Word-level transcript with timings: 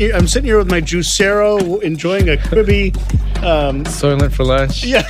I'm 0.00 0.26
sitting 0.26 0.46
here 0.46 0.58
with 0.58 0.70
my 0.70 0.80
Juicero, 0.80 1.80
enjoying 1.82 2.28
a 2.28 2.36
Quibi. 2.36 2.96
Um, 3.42 3.84
Soylent 3.84 4.32
for 4.32 4.44
lunch. 4.44 4.84
yeah. 4.84 5.02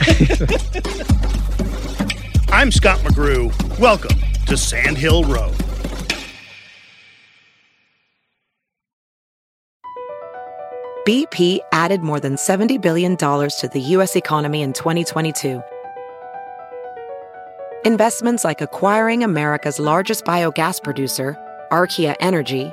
I'm 2.52 2.70
Scott 2.72 2.98
McGrew. 3.00 3.50
Welcome 3.78 4.18
to 4.46 4.56
Sand 4.56 4.98
Hill 4.98 5.24
Road. 5.24 5.54
BP 11.06 11.58
added 11.72 12.02
more 12.02 12.20
than 12.20 12.36
$70 12.36 12.80
billion 12.80 13.16
to 13.16 13.70
the 13.72 13.80
U.S. 13.80 14.14
economy 14.14 14.62
in 14.62 14.72
2022. 14.72 15.60
Investments 17.84 18.44
like 18.44 18.60
acquiring 18.60 19.24
America's 19.24 19.80
largest 19.80 20.24
biogas 20.24 20.80
producer, 20.82 21.36
Archaea 21.72 22.14
Energy, 22.20 22.72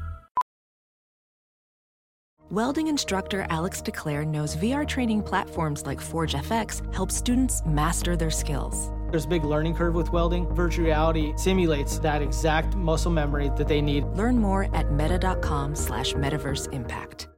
Welding 2.51 2.87
instructor 2.87 3.47
Alex 3.49 3.81
DeClaire 3.81 4.27
knows 4.27 4.57
VR 4.57 4.85
training 4.85 5.23
platforms 5.23 5.85
like 5.85 6.01
Forge 6.01 6.33
FX 6.33 6.93
help 6.93 7.09
students 7.09 7.61
master 7.65 8.17
their 8.17 8.29
skills. 8.29 8.91
There's 9.09 9.23
a 9.23 9.29
big 9.29 9.45
learning 9.45 9.73
curve 9.75 9.95
with 9.95 10.11
welding. 10.11 10.53
Virtual 10.53 10.83
reality 10.83 11.31
simulates 11.37 11.97
that 11.99 12.21
exact 12.21 12.75
muscle 12.75 13.09
memory 13.09 13.51
that 13.55 13.69
they 13.69 13.79
need. 13.79 14.03
Learn 14.17 14.37
more 14.37 14.67
at 14.75 14.91
meta.com 14.91 15.75
slash 15.75 16.11
metaverse 16.11 16.67
impact. 16.73 17.29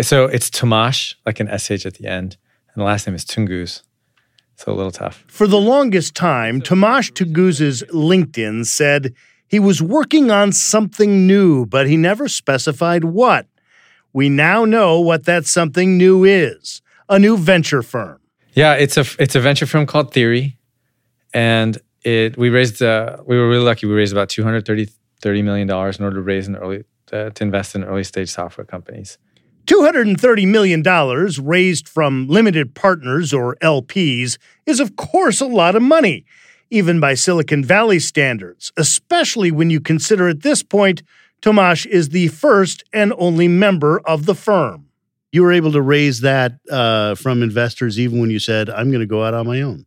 So 0.00 0.26
it's 0.26 0.48
Tomasz, 0.48 1.16
like 1.26 1.40
an 1.40 1.48
SH 1.58 1.84
at 1.84 1.94
the 1.94 2.06
end. 2.06 2.36
And 2.72 2.82
the 2.82 2.84
last 2.84 3.08
name 3.08 3.16
is 3.16 3.24
Tunguz. 3.24 3.82
So 4.54 4.70
a 4.70 4.74
little 4.74 4.92
tough. 4.92 5.24
For 5.26 5.48
the 5.48 5.60
longest 5.60 6.14
time, 6.14 6.60
Tomasz 6.62 7.10
Tunguz's 7.10 7.82
LinkedIn 7.92 8.64
said 8.64 9.12
he 9.52 9.60
was 9.60 9.82
working 9.82 10.30
on 10.30 10.50
something 10.50 11.26
new, 11.26 11.66
but 11.66 11.86
he 11.86 11.98
never 11.98 12.26
specified 12.26 13.04
what. 13.04 13.46
We 14.14 14.30
now 14.30 14.64
know 14.64 14.98
what 14.98 15.26
that 15.26 15.44
something 15.46 15.98
new 15.98 16.24
is 16.24 16.80
a 17.08 17.18
new 17.18 17.36
venture 17.36 17.82
firm. 17.82 18.18
Yeah, 18.54 18.72
it's 18.72 18.96
a 18.96 19.04
it's 19.18 19.34
a 19.34 19.40
venture 19.40 19.66
firm 19.66 19.84
called 19.84 20.12
Theory, 20.12 20.58
and 21.34 21.78
it 22.02 22.38
we 22.38 22.48
raised 22.48 22.82
uh, 22.82 23.18
we 23.26 23.36
were 23.36 23.46
really 23.46 23.64
lucky. 23.64 23.86
We 23.86 23.92
raised 23.92 24.12
about 24.12 24.30
230 24.30 24.88
$30 25.22 25.44
million 25.44 25.68
in 25.68 25.74
order 25.76 26.16
to 26.16 26.22
raise 26.22 26.48
an 26.48 26.56
early 26.56 26.84
uh, 27.12 27.30
to 27.30 27.44
invest 27.44 27.74
in 27.74 27.84
early 27.84 28.04
stage 28.04 28.30
software 28.30 28.64
companies. 28.64 29.18
$230 29.66 30.48
million 30.48 30.82
raised 31.46 31.88
from 31.88 32.26
limited 32.26 32.74
partners 32.74 33.32
or 33.32 33.54
LPs 33.56 34.38
is, 34.66 34.80
of 34.80 34.96
course, 34.96 35.40
a 35.40 35.46
lot 35.46 35.76
of 35.76 35.82
money, 35.82 36.24
even 36.72 36.98
by 36.98 37.12
Silicon 37.12 37.62
Valley 37.62 37.98
standards, 37.98 38.72
especially 38.76 39.50
when 39.50 39.68
you 39.68 39.78
consider 39.78 40.28
at 40.28 40.42
this 40.42 40.62
point 40.62 41.02
Tomasz 41.42 41.84
is 41.86 42.10
the 42.10 42.28
first 42.28 42.84
and 42.92 43.12
only 43.18 43.48
member 43.48 44.00
of 44.06 44.26
the 44.26 44.34
firm. 44.34 44.86
You 45.32 45.42
were 45.42 45.52
able 45.52 45.72
to 45.72 45.82
raise 45.82 46.20
that 46.20 46.52
uh, 46.70 47.14
from 47.16 47.42
investors 47.42 47.98
even 47.98 48.20
when 48.20 48.30
you 48.30 48.38
said, 48.38 48.70
I'm 48.70 48.90
going 48.90 49.00
to 49.00 49.06
go 49.06 49.24
out 49.24 49.34
on 49.34 49.46
my 49.46 49.60
own. 49.60 49.84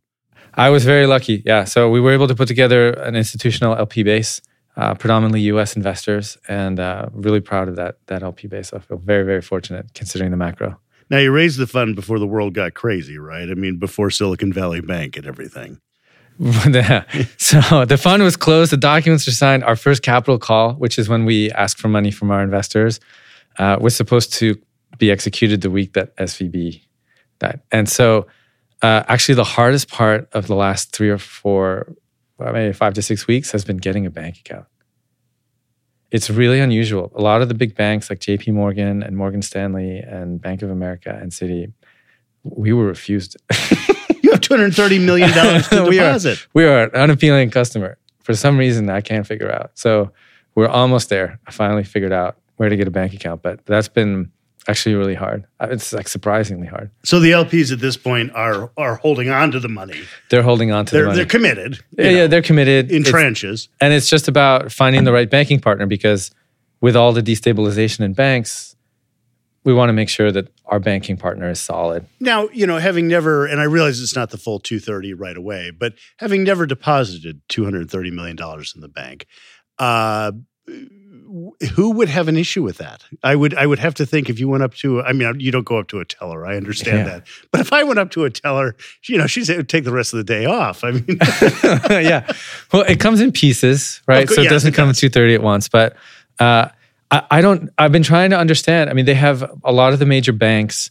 I 0.54 0.70
was 0.70 0.84
very 0.84 1.06
lucky. 1.06 1.42
Yeah, 1.44 1.64
so 1.64 1.90
we 1.90 2.00
were 2.00 2.12
able 2.12 2.28
to 2.28 2.34
put 2.34 2.48
together 2.48 2.90
an 2.90 3.16
institutional 3.16 3.74
LP 3.76 4.02
base, 4.02 4.40
uh, 4.76 4.94
predominantly 4.94 5.40
U.S. 5.42 5.76
investors, 5.76 6.38
and 6.48 6.78
uh, 6.78 7.08
really 7.12 7.40
proud 7.40 7.68
of 7.68 7.76
that 7.76 7.96
that 8.06 8.22
LP 8.22 8.48
base. 8.48 8.72
I 8.72 8.78
feel 8.78 8.96
very 8.96 9.24
very 9.24 9.42
fortunate 9.42 9.92
considering 9.92 10.30
the 10.30 10.36
macro. 10.36 10.80
Now, 11.08 11.18
you 11.18 11.30
raised 11.30 11.58
the 11.58 11.66
fund 11.66 11.94
before 11.94 12.18
the 12.18 12.26
world 12.26 12.54
got 12.54 12.74
crazy, 12.74 13.16
right? 13.18 13.48
I 13.48 13.54
mean, 13.54 13.78
before 13.78 14.10
Silicon 14.10 14.52
Valley 14.52 14.80
Bank 14.80 15.16
and 15.16 15.26
everything. 15.26 15.80
so 17.38 17.84
the 17.86 17.98
fund 18.00 18.22
was 18.22 18.36
closed. 18.36 18.72
The 18.72 18.76
documents 18.76 19.26
were 19.26 19.32
signed. 19.32 19.64
Our 19.64 19.76
first 19.76 20.02
capital 20.02 20.38
call, 20.38 20.74
which 20.74 20.98
is 20.98 21.08
when 21.08 21.24
we 21.24 21.50
ask 21.52 21.78
for 21.78 21.88
money 21.88 22.10
from 22.10 22.30
our 22.30 22.42
investors, 22.42 23.00
uh, 23.58 23.78
was 23.80 23.96
supposed 23.96 24.34
to 24.34 24.60
be 24.98 25.10
executed 25.10 25.62
the 25.62 25.70
week 25.70 25.94
that 25.94 26.14
SVB 26.16 26.82
died. 27.38 27.60
And 27.72 27.88
so, 27.88 28.26
uh, 28.82 29.04
actually, 29.08 29.36
the 29.36 29.44
hardest 29.44 29.88
part 29.88 30.28
of 30.32 30.46
the 30.46 30.54
last 30.54 30.94
three 30.94 31.08
or 31.08 31.18
four, 31.18 31.94
well, 32.38 32.52
maybe 32.52 32.72
five 32.74 32.94
to 32.94 33.02
six 33.02 33.26
weeks, 33.26 33.50
has 33.52 33.64
been 33.64 33.78
getting 33.78 34.04
a 34.04 34.10
bank 34.10 34.38
account. 34.38 34.66
It's 36.10 36.28
really 36.28 36.60
unusual. 36.60 37.12
A 37.16 37.22
lot 37.22 37.40
of 37.40 37.48
the 37.48 37.54
big 37.54 37.74
banks, 37.74 38.10
like 38.10 38.20
J.P. 38.20 38.52
Morgan 38.52 39.02
and 39.02 39.16
Morgan 39.16 39.42
Stanley 39.42 39.98
and 39.98 40.40
Bank 40.40 40.62
of 40.62 40.70
America 40.70 41.18
and 41.20 41.32
Citi, 41.32 41.72
we 42.44 42.72
were 42.72 42.86
refused. 42.86 43.36
You 44.50 44.56
have 44.58 44.72
$230 44.74 45.04
million 45.04 45.30
to 45.32 45.86
we 45.88 45.98
are 45.98 46.08
deposit. 46.08 46.46
we 46.54 46.64
are 46.64 46.84
an 46.84 46.90
unappealing 46.94 47.50
customer 47.50 47.96
for 48.22 48.34
some 48.34 48.58
reason 48.58 48.88
I 48.90 49.00
can't 49.00 49.26
figure 49.26 49.50
out. 49.50 49.70
So 49.74 50.10
we're 50.54 50.68
almost 50.68 51.08
there. 51.08 51.38
I 51.46 51.50
finally 51.52 51.84
figured 51.84 52.12
out 52.12 52.36
where 52.56 52.68
to 52.68 52.76
get 52.76 52.88
a 52.88 52.90
bank 52.90 53.12
account, 53.14 53.42
but 53.42 53.64
that's 53.66 53.88
been 53.88 54.30
actually 54.68 54.94
really 54.96 55.14
hard. 55.14 55.46
Uh, 55.60 55.68
It's 55.70 55.92
like 55.92 56.08
surprisingly 56.08 56.66
hard. 56.66 56.90
So 57.04 57.20
the 57.20 57.30
LPs 57.32 57.72
at 57.72 57.78
this 57.80 57.96
point 57.96 58.32
are 58.34 58.70
are 58.76 58.96
holding 58.96 59.28
on 59.30 59.52
to 59.52 59.60
the 59.60 59.68
money. 59.68 60.00
They're 60.30 60.42
holding 60.42 60.72
on 60.72 60.86
to 60.86 60.92
They're 60.92 61.02
the 61.02 61.06
money. 61.08 61.16
they're 61.18 61.26
committed. 61.26 61.78
yeah, 61.96 62.10
yeah, 62.10 62.26
they're 62.26 62.42
committed 62.42 62.90
in 62.90 62.98
It's- 63.02 63.10
trenches. 63.10 63.68
and 63.80 63.92
it's 63.94 64.10
just 64.10 64.28
about 64.28 64.72
finding 64.72 65.04
the 65.04 65.12
right 65.12 65.30
banking 65.30 65.60
partner 65.60 65.86
because 65.86 66.30
with 66.80 66.96
all 66.96 67.12
the 67.12 67.22
destabilization 67.22 68.00
in 68.00 68.12
banks, 68.12 68.75
we 69.66 69.74
want 69.74 69.88
to 69.88 69.92
make 69.92 70.08
sure 70.08 70.30
that 70.30 70.48
our 70.66 70.78
banking 70.78 71.16
partner 71.16 71.50
is 71.50 71.60
solid. 71.60 72.06
Now, 72.20 72.48
you 72.52 72.66
know, 72.68 72.78
having 72.78 73.08
never, 73.08 73.46
and 73.46 73.60
I 73.60 73.64
realize 73.64 74.00
it's 74.00 74.14
not 74.16 74.30
the 74.30 74.38
full 74.38 74.60
230 74.60 75.12
right 75.14 75.36
away, 75.36 75.72
but 75.72 75.94
having 76.18 76.44
never 76.44 76.66
deposited 76.66 77.42
$230 77.48 78.12
million 78.12 78.38
in 78.38 78.80
the 78.80 78.88
bank, 78.88 79.26
uh, 79.80 80.30
who 81.74 81.90
would 81.90 82.08
have 82.08 82.28
an 82.28 82.36
issue 82.36 82.62
with 82.62 82.78
that? 82.78 83.02
I 83.24 83.34
would, 83.34 83.54
I 83.54 83.66
would 83.66 83.80
have 83.80 83.94
to 83.94 84.06
think 84.06 84.30
if 84.30 84.38
you 84.38 84.48
went 84.48 84.62
up 84.62 84.74
to, 84.76 85.02
I 85.02 85.12
mean, 85.12 85.40
you 85.40 85.50
don't 85.50 85.66
go 85.66 85.78
up 85.78 85.88
to 85.88 85.98
a 85.98 86.04
teller. 86.04 86.46
I 86.46 86.56
understand 86.56 86.98
Yeah. 86.98 87.04
that. 87.04 87.26
But 87.50 87.60
if 87.60 87.72
I 87.72 87.82
went 87.82 87.98
up 87.98 88.10
to 88.12 88.24
a 88.24 88.30
teller, 88.30 88.76
you 89.08 89.18
know, 89.18 89.26
she'd 89.26 89.68
take 89.68 89.82
the 89.84 89.92
rest 89.92 90.12
of 90.12 90.18
the 90.18 90.24
day 90.24 90.46
off. 90.46 90.84
I 90.84 90.92
mean, 90.92 91.04
yeah. 91.90 92.32
Well, 92.72 92.82
it 92.82 93.00
comes 93.00 93.20
in 93.20 93.32
pieces, 93.32 94.00
right? 94.06 94.28
So 94.28 94.42
it 94.42 94.48
doesn't 94.48 94.74
come 94.74 94.84
in 94.88 94.92
does. 94.92 95.00
230 95.00 95.34
at 95.34 95.42
once. 95.42 95.68
But 95.68 95.96
uh, 96.38 96.68
I, 97.10 97.22
I 97.30 97.40
don't, 97.40 97.70
I've 97.78 97.92
been 97.92 98.02
trying 98.02 98.30
to 98.30 98.38
understand. 98.38 98.90
I 98.90 98.92
mean, 98.92 99.04
they 99.04 99.14
have 99.14 99.50
a 99.64 99.72
lot 99.72 99.92
of 99.92 99.98
the 99.98 100.06
major 100.06 100.32
banks 100.32 100.90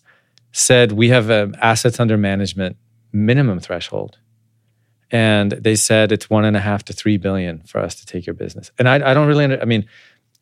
said 0.52 0.94
we 0.94 1.10
have 1.10 1.30
an 1.30 1.56
assets 1.62 2.00
under 2.00 2.18
management 2.18 2.78
minimum 3.12 3.60
threshold. 3.60 4.18
And 5.12 5.52
they 5.52 5.76
said 5.76 6.12
it's 6.12 6.30
one 6.30 6.46
and 6.46 6.58
a 6.58 6.60
half 6.60 6.84
to 6.86 6.94
three 6.94 7.18
billion 7.18 7.62
for 7.62 7.80
us 7.80 7.96
to 7.96 8.06
take 8.06 8.26
your 8.26 8.34
business. 8.34 8.72
And 8.80 8.90
I, 8.90 8.96
I 8.96 9.14
don't 9.14 9.28
really, 9.28 9.44
under, 9.44 9.62
I 9.62 9.66
mean, 9.66 9.86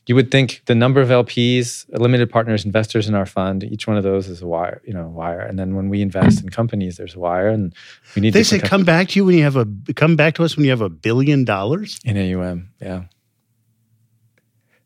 you 0.05 0.15
would 0.15 0.31
think 0.31 0.61
the 0.65 0.75
number 0.75 0.99
of 1.01 1.09
LPs, 1.09 1.85
limited 1.97 2.29
partners, 2.29 2.65
investors 2.65 3.07
in 3.07 3.15
our 3.15 3.25
fund, 3.25 3.63
each 3.63 3.87
one 3.87 3.97
of 3.97 4.03
those 4.03 4.27
is 4.27 4.41
a 4.41 4.47
wire, 4.47 4.81
you 4.85 4.93
know, 4.93 5.07
wire. 5.07 5.39
And 5.39 5.57
then 5.57 5.75
when 5.75 5.89
we 5.89 6.01
invest 6.01 6.41
in 6.41 6.49
companies, 6.49 6.97
there's 6.97 7.15
a 7.15 7.19
wire, 7.19 7.47
and 7.47 7.73
we 8.15 8.21
need. 8.21 8.33
they 8.33 8.43
say 8.43 8.59
come 8.59 8.83
back 8.83 9.09
to 9.09 9.19
you 9.19 9.25
when 9.25 9.37
you 9.37 9.43
have 9.43 9.55
a, 9.55 9.65
come 9.95 10.15
back 10.17 10.35
to 10.35 10.43
us 10.43 10.57
when 10.57 10.65
you 10.65 10.71
have 10.71 10.81
a 10.81 10.89
billion 10.89 11.45
dollars. 11.45 11.99
in 12.03 12.17
AUM. 12.17 12.69
Yeah. 12.81 13.03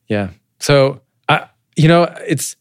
Yeah. 0.07 0.29
So 0.59 1.01
I 1.29 1.47
you 1.75 1.87
know, 1.87 2.03
it's 2.27 2.55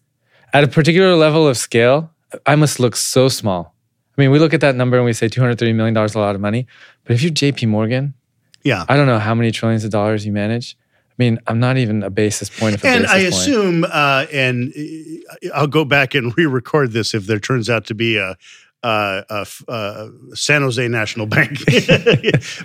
at 0.52 0.64
a 0.64 0.68
particular 0.68 1.14
level 1.16 1.46
of 1.48 1.56
scale, 1.56 2.10
I 2.44 2.56
must 2.56 2.80
look 2.80 2.96
so 2.96 3.28
small. 3.28 3.74
I 4.16 4.20
mean, 4.20 4.30
we 4.30 4.38
look 4.38 4.54
at 4.54 4.60
that 4.62 4.74
number 4.74 4.96
and 4.96 5.04
we 5.04 5.12
say 5.12 5.28
$230 5.28 5.74
million 5.74 5.96
is 5.98 6.14
a 6.14 6.18
lot 6.18 6.34
of 6.34 6.40
money. 6.40 6.66
But 7.04 7.14
if 7.14 7.22
you're 7.22 7.32
JP 7.32 7.68
Morgan, 7.68 8.14
Yeah. 8.62 8.84
I 8.88 8.96
don't 8.96 9.06
know 9.06 9.18
how 9.18 9.34
many 9.34 9.50
trillions 9.50 9.84
of 9.84 9.90
dollars 9.90 10.24
you 10.24 10.32
manage. 10.32 10.76
I 11.10 11.14
mean, 11.18 11.38
I'm 11.46 11.58
not 11.58 11.76
even 11.78 12.02
a 12.02 12.10
basis 12.10 12.50
point 12.50 12.74
of 12.74 12.84
a 12.84 12.88
and 12.88 13.06
I 13.06 13.18
assume, 13.18 13.84
uh, 13.84 14.26
and 14.32 14.72
uh, 14.76 15.48
I'll 15.54 15.66
go 15.66 15.84
back 15.84 16.14
and 16.14 16.36
re-record 16.36 16.92
this 16.92 17.14
if 17.14 17.26
there 17.26 17.38
turns 17.38 17.70
out 17.70 17.86
to 17.86 17.94
be 17.94 18.16
a 18.18 18.36
uh, 18.82 19.22
uh, 19.30 19.44
uh, 19.66 20.08
San 20.34 20.62
Jose 20.62 20.86
National 20.88 21.26
Bank, 21.26 21.58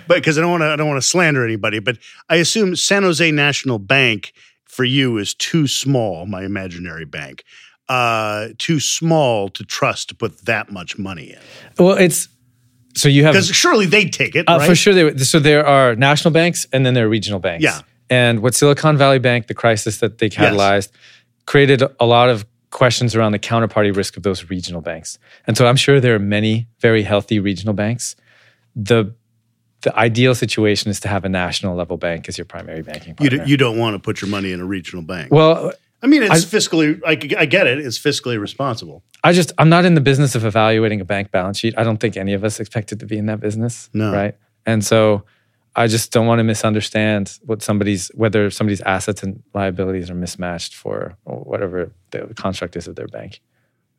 but 0.06 0.16
because 0.16 0.38
I 0.38 0.42
don't 0.42 0.50
want 0.50 0.60
to, 0.62 0.68
I 0.68 0.76
don't 0.76 0.86
want 0.86 1.02
to 1.02 1.06
slander 1.06 1.44
anybody, 1.44 1.78
but 1.78 1.96
I 2.28 2.36
assume 2.36 2.76
San 2.76 3.02
Jose 3.02 3.30
National 3.30 3.78
Bank 3.78 4.32
for 4.72 4.84
you 4.84 5.18
is 5.18 5.34
too 5.34 5.66
small. 5.66 6.24
My 6.24 6.44
imaginary 6.44 7.04
bank, 7.04 7.44
uh, 7.90 8.48
too 8.56 8.80
small 8.80 9.50
to 9.50 9.64
trust 9.64 10.08
to 10.08 10.14
put 10.14 10.46
that 10.46 10.72
much 10.72 10.98
money 10.98 11.32
in. 11.32 11.38
Well, 11.78 11.98
it's 11.98 12.28
so 12.94 13.08
you 13.08 13.24
have 13.24 13.34
Because 13.34 13.48
surely 13.48 13.84
they'd 13.86 14.12
take 14.12 14.34
it, 14.34 14.46
Uh, 14.48 14.58
right? 14.58 14.66
For 14.66 14.74
sure. 14.74 14.94
They, 14.94 15.24
so 15.24 15.38
there 15.38 15.66
are 15.66 15.94
national 15.94 16.32
banks 16.32 16.66
and 16.72 16.86
then 16.86 16.94
there 16.94 17.04
are 17.04 17.08
regional 17.08 17.38
banks. 17.38 17.64
Yeah. 17.64 17.80
And 18.08 18.40
what 18.40 18.54
Silicon 18.54 18.96
Valley 18.96 19.18
Bank, 19.18 19.46
the 19.46 19.54
crisis 19.54 19.98
that 19.98 20.18
they 20.18 20.30
catalyzed, 20.30 20.90
created 21.46 21.82
a 22.00 22.06
lot 22.06 22.30
of 22.30 22.46
questions 22.70 23.14
around 23.14 23.32
the 23.32 23.38
counterparty 23.38 23.94
risk 23.94 24.16
of 24.16 24.22
those 24.22 24.48
regional 24.48 24.80
banks. 24.80 25.18
And 25.46 25.56
so 25.56 25.66
I'm 25.66 25.76
sure 25.76 26.00
there 26.00 26.14
are 26.14 26.18
many 26.18 26.66
very 26.80 27.02
healthy 27.02 27.40
regional 27.40 27.74
banks. 27.74 28.16
The 28.74 29.14
the 29.82 29.96
ideal 29.98 30.34
situation 30.34 30.90
is 30.90 31.00
to 31.00 31.08
have 31.08 31.24
a 31.24 31.28
national 31.28 31.74
level 31.76 31.96
bank 31.96 32.28
as 32.28 32.38
your 32.38 32.44
primary 32.44 32.82
banking 32.82 33.10
You, 33.20 33.28
partner. 33.30 33.44
d- 33.44 33.50
you 33.50 33.56
don't 33.56 33.78
want 33.78 33.94
to 33.94 33.98
put 33.98 34.20
your 34.20 34.30
money 34.30 34.52
in 34.52 34.60
a 34.60 34.64
regional 34.64 35.02
bank. 35.02 35.30
well, 35.30 35.72
I 36.02 36.06
mean, 36.08 36.22
it's 36.24 36.32
I- 36.32 36.56
fiscally, 36.58 37.00
I, 37.06 37.12
I 37.40 37.46
get 37.46 37.66
it, 37.66 37.78
it's 37.78 37.98
fiscally 37.98 38.38
responsible. 38.40 39.02
I 39.24 39.32
just 39.32 39.52
I'm 39.58 39.68
not 39.68 39.84
in 39.84 39.94
the 39.94 40.00
business 40.00 40.34
of 40.34 40.44
evaluating 40.44 41.00
a 41.00 41.04
bank 41.04 41.30
balance 41.30 41.58
sheet. 41.58 41.74
I 41.76 41.84
don't 41.84 41.98
think 41.98 42.16
any 42.16 42.32
of 42.32 42.42
us 42.42 42.58
expected 42.58 42.98
to 43.00 43.06
be 43.06 43.16
in 43.18 43.26
that 43.26 43.38
business. 43.40 43.88
No. 43.92 44.12
Right. 44.12 44.34
And 44.66 44.84
so 44.84 45.22
I 45.76 45.86
just 45.86 46.10
don't 46.12 46.26
want 46.26 46.40
to 46.40 46.44
misunderstand 46.44 47.38
what 47.44 47.62
somebody's 47.62 48.08
whether 48.14 48.50
somebody's 48.50 48.80
assets 48.80 49.22
and 49.22 49.42
liabilities 49.54 50.10
are 50.10 50.14
mismatched 50.14 50.74
for 50.74 51.16
whatever 51.24 51.92
the 52.10 52.34
construct 52.34 52.74
is 52.76 52.88
of 52.88 52.96
their 52.96 53.06
bank. 53.08 53.40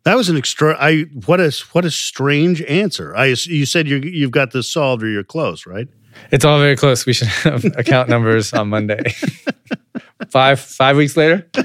That 0.06 0.16
was 0.16 0.30
an 0.30 0.38
extra. 0.38 0.76
I 0.80 1.04
what 1.26 1.40
a 1.40 1.52
what 1.72 1.86
a 1.86 1.92
strange 1.92 2.62
answer. 2.64 3.16
I 3.16 3.36
you 3.46 3.66
said 3.66 3.88
you 3.88 3.98
you've 3.98 4.32
got 4.32 4.52
this 4.52 4.72
solved 4.72 5.04
or 5.04 5.08
you're 5.08 5.24
close, 5.24 5.66
right? 5.66 5.88
It's 6.32 6.46
all 6.46 6.60
very 6.60 6.76
close. 6.76 7.06
We 7.06 7.14
should 7.14 7.28
have 7.28 7.66
account 7.78 8.10
numbers 8.10 8.54
on 8.54 8.70
Monday. 8.70 9.14
five 10.30 10.60
five 10.60 10.98
weeks 10.98 11.18
later. 11.18 11.50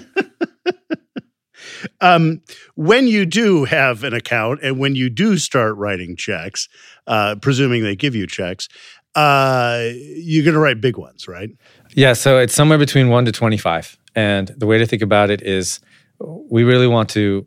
Um, 2.00 2.42
when 2.74 3.06
you 3.06 3.24
do 3.24 3.64
have 3.64 4.02
an 4.02 4.12
account 4.12 4.60
and 4.62 4.78
when 4.78 4.94
you 4.94 5.08
do 5.08 5.38
start 5.38 5.76
writing 5.76 6.16
checks, 6.16 6.68
uh, 7.06 7.36
presuming 7.36 7.82
they 7.82 7.94
give 7.94 8.14
you 8.14 8.26
checks, 8.26 8.68
uh, 9.14 9.88
you're 9.92 10.44
going 10.44 10.54
to 10.54 10.60
write 10.60 10.80
big 10.80 10.96
ones, 10.96 11.28
right? 11.28 11.50
Yeah, 11.94 12.12
so 12.12 12.38
it's 12.38 12.54
somewhere 12.54 12.78
between 12.78 13.08
one 13.08 13.24
to 13.24 13.32
25. 13.32 13.96
And 14.14 14.48
the 14.56 14.66
way 14.66 14.78
to 14.78 14.86
think 14.86 15.02
about 15.02 15.30
it 15.30 15.42
is 15.42 15.80
we 16.20 16.64
really 16.64 16.86
want 16.86 17.10
to. 17.10 17.46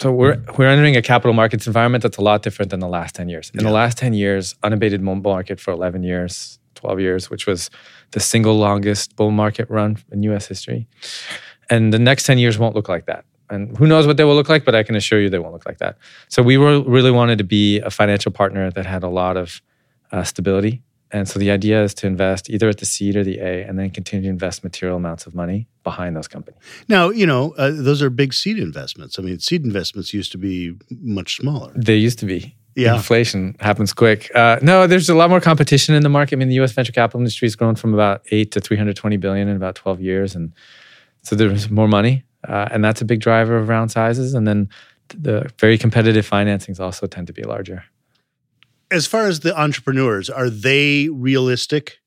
So 0.00 0.12
we're, 0.12 0.40
we're 0.56 0.66
entering 0.66 0.96
a 0.96 1.02
capital 1.02 1.32
markets 1.32 1.66
environment 1.66 2.02
that's 2.02 2.18
a 2.18 2.22
lot 2.22 2.42
different 2.42 2.70
than 2.70 2.80
the 2.80 2.88
last 2.88 3.16
10 3.16 3.28
years. 3.28 3.50
In 3.54 3.64
the 3.64 3.70
last 3.70 3.98
10 3.98 4.14
years, 4.14 4.54
unabated 4.62 5.04
bull 5.04 5.16
market 5.16 5.58
for 5.58 5.72
11 5.72 6.04
years, 6.04 6.58
12 6.76 7.00
years, 7.00 7.30
which 7.30 7.46
was 7.46 7.70
the 8.12 8.20
single 8.20 8.56
longest 8.56 9.16
bull 9.16 9.32
market 9.32 9.68
run 9.68 9.98
in 10.12 10.22
US 10.22 10.46
history. 10.46 10.86
And 11.68 11.92
the 11.92 11.98
next 11.98 12.24
10 12.24 12.38
years 12.38 12.58
won't 12.58 12.76
look 12.76 12.88
like 12.88 13.06
that. 13.06 13.24
And 13.50 13.76
who 13.76 13.86
knows 13.86 14.06
what 14.06 14.16
they 14.16 14.24
will 14.24 14.34
look 14.34 14.48
like, 14.48 14.64
but 14.64 14.74
I 14.74 14.82
can 14.82 14.94
assure 14.94 15.20
you 15.20 15.30
they 15.30 15.38
won't 15.38 15.54
look 15.54 15.66
like 15.66 15.78
that. 15.78 15.96
So 16.28 16.42
we 16.42 16.58
were, 16.58 16.82
really 16.82 17.10
wanted 17.10 17.38
to 17.38 17.44
be 17.44 17.80
a 17.80 17.90
financial 17.90 18.30
partner 18.30 18.70
that 18.70 18.86
had 18.86 19.02
a 19.02 19.08
lot 19.08 19.36
of 19.36 19.60
uh, 20.12 20.22
stability. 20.22 20.82
And 21.10 21.28
so 21.28 21.38
the 21.38 21.50
idea 21.50 21.82
is 21.82 21.94
to 21.94 22.06
invest 22.06 22.50
either 22.50 22.68
at 22.68 22.78
the 22.78 22.86
seed 22.86 23.16
or 23.16 23.24
the 23.24 23.38
A 23.38 23.62
and 23.62 23.78
then 23.78 23.90
continue 23.90 24.24
to 24.24 24.30
invest 24.30 24.62
material 24.62 24.96
amounts 24.96 25.26
of 25.26 25.34
money 25.34 25.66
behind 25.82 26.14
those 26.16 26.28
companies. 26.28 26.60
Now, 26.88 27.08
you 27.08 27.26
know, 27.26 27.54
uh, 27.56 27.70
those 27.74 28.02
are 28.02 28.10
big 28.10 28.34
seed 28.34 28.58
investments. 28.58 29.18
I 29.18 29.22
mean, 29.22 29.38
seed 29.38 29.64
investments 29.64 30.12
used 30.12 30.32
to 30.32 30.38
be 30.38 30.74
much 30.90 31.36
smaller. 31.36 31.72
They 31.74 31.96
used 31.96 32.18
to 32.20 32.26
be. 32.26 32.54
Yeah. 32.74 32.94
Inflation 32.94 33.56
happens 33.58 33.92
quick. 33.92 34.30
Uh, 34.36 34.58
no, 34.62 34.86
there's 34.86 35.08
a 35.08 35.14
lot 35.14 35.30
more 35.30 35.40
competition 35.40 35.96
in 35.96 36.02
the 36.04 36.08
market. 36.08 36.36
I 36.36 36.38
mean, 36.38 36.48
the 36.48 36.54
U.S. 36.56 36.72
venture 36.72 36.92
capital 36.92 37.18
industry 37.18 37.46
has 37.46 37.56
grown 37.56 37.74
from 37.74 37.92
about 37.92 38.22
eight 38.30 38.52
to 38.52 38.60
320 38.60 39.16
billion 39.16 39.48
in 39.48 39.56
about 39.56 39.74
12 39.74 40.00
years, 40.00 40.36
and 40.36 40.52
so 41.22 41.34
there's 41.34 41.70
more 41.70 41.88
money, 41.88 42.22
uh, 42.46 42.68
and 42.70 42.84
that's 42.84 43.00
a 43.00 43.04
big 43.04 43.18
driver 43.18 43.56
of 43.56 43.68
round 43.68 43.90
sizes. 43.90 44.32
And 44.32 44.46
then 44.46 44.68
the 45.08 45.50
very 45.58 45.76
competitive 45.76 46.28
financings 46.28 46.78
also 46.78 47.08
tend 47.08 47.26
to 47.26 47.32
be 47.32 47.42
larger. 47.42 47.82
As 48.90 49.06
far 49.06 49.26
as 49.26 49.40
the 49.40 49.58
entrepreneurs, 49.58 50.30
are 50.30 50.48
they 50.50 51.08
realistic? 51.08 51.98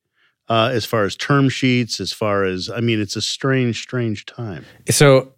Uh, 0.50 0.70
as 0.74 0.84
far 0.86 1.06
as 1.06 1.16
term 1.16 1.48
sheets, 1.48 2.00
as 2.02 2.12
far 2.12 2.44
as 2.44 2.70
I 2.70 2.80
mean, 2.82 3.00
it's 3.00 3.16
a 3.16 3.22
strange, 3.22 3.82
strange 3.82 4.26
time. 4.26 4.66
So 4.90 5.34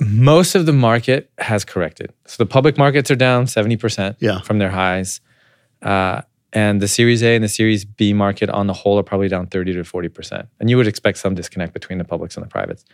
most 0.00 0.54
of 0.54 0.64
the 0.66 0.72
market 0.72 1.30
has 1.38 1.64
corrected. 1.64 2.12
So 2.26 2.36
the 2.42 2.46
public 2.48 2.78
markets 2.78 3.10
are 3.10 3.16
down 3.16 3.46
70% 3.46 4.16
Yeah. 4.20 4.40
from 4.40 4.58
their 4.58 4.70
highs. 4.70 5.20
Uh, 5.82 6.22
and 6.52 6.80
the 6.80 6.88
Series 6.88 7.22
A 7.22 7.34
and 7.34 7.44
the 7.44 7.48
Series 7.48 7.84
B 7.84 8.12
market 8.14 8.48
on 8.48 8.66
the 8.66 8.72
whole 8.72 8.98
are 8.98 9.02
probably 9.02 9.28
down 9.28 9.46
30 9.46 9.74
to 9.74 9.80
40%. 9.84 10.46
And 10.60 10.70
you 10.70 10.76
would 10.78 10.86
expect 10.86 11.18
some 11.18 11.34
disconnect 11.34 11.74
between 11.74 11.98
the 11.98 12.04
publics 12.04 12.36
and 12.36 12.44
the 12.44 12.48
privates. 12.48 12.84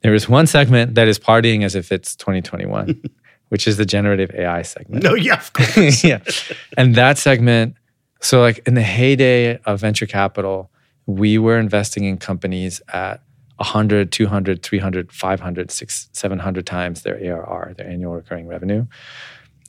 There 0.00 0.14
is 0.14 0.28
one 0.28 0.46
segment 0.46 0.94
that 0.94 1.06
is 1.08 1.18
partying 1.18 1.64
as 1.64 1.74
if 1.74 1.92
it's 1.92 2.16
2021, 2.16 3.02
which 3.52 3.68
is 3.68 3.76
the 3.76 3.84
generative 3.84 4.30
AI 4.34 4.62
segment. 4.62 5.02
No, 5.02 5.12
yeah, 5.12 5.34
of 5.34 5.52
course. 5.52 6.02
yeah. 6.10 6.20
And 6.78 6.94
that 6.94 7.18
segment, 7.18 7.76
so 8.18 8.40
like 8.40 8.66
in 8.66 8.72
the 8.72 8.82
heyday 8.82 9.58
of 9.58 9.78
venture 9.78 10.06
capital, 10.06 10.70
we 11.04 11.36
were 11.36 11.58
investing 11.58 12.04
in 12.04 12.16
companies 12.16 12.80
at 12.94 13.22
100, 13.56 14.10
200, 14.10 14.62
300, 14.62 15.12
500, 15.12 15.70
600, 15.70 16.16
700 16.16 16.66
times 16.66 17.02
their 17.02 17.16
ARR, 17.16 17.74
their 17.76 17.86
annual 17.86 18.14
recurring 18.14 18.46
revenue. 18.46 18.86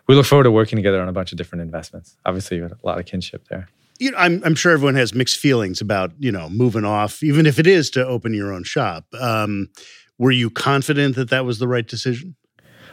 We 0.08 0.14
look 0.14 0.28
forward 0.28 0.44
to 0.44 0.52
working 0.52 0.76
together 0.76 1.02
on 1.02 1.10
a 1.10 1.12
bunch 1.12 1.32
of 1.32 1.38
different 1.40 1.64
investments. 1.64 2.16
Obviously, 2.28 2.58
you 2.58 2.64
had 2.64 2.72
a 2.72 2.78
lot 2.84 3.00
of 3.00 3.08
kinship 3.08 3.48
there. 3.48 3.68
You 3.98 4.12
know, 4.12 4.18
I'm, 4.20 4.44
I'm 4.46 4.54
sure 4.54 4.72
everyone 4.72 4.94
has 4.96 5.16
mixed 5.16 5.38
feelings 5.38 5.82
about 5.82 6.12
you 6.20 6.32
know 6.32 6.48
moving 6.48 6.86
off, 6.86 7.24
even 7.24 7.48
if 7.48 7.58
it 7.58 7.66
is 7.66 7.90
to 7.92 8.06
open 8.06 8.36
your 8.36 8.54
own 8.54 8.64
shop. 8.64 9.06
Um, 9.20 9.70
were 10.20 10.32
you 10.32 10.52
confident 10.52 11.16
that 11.16 11.32
that 11.32 11.44
was 11.44 11.58
the 11.58 11.68
right 11.68 11.88
decision? 11.88 12.36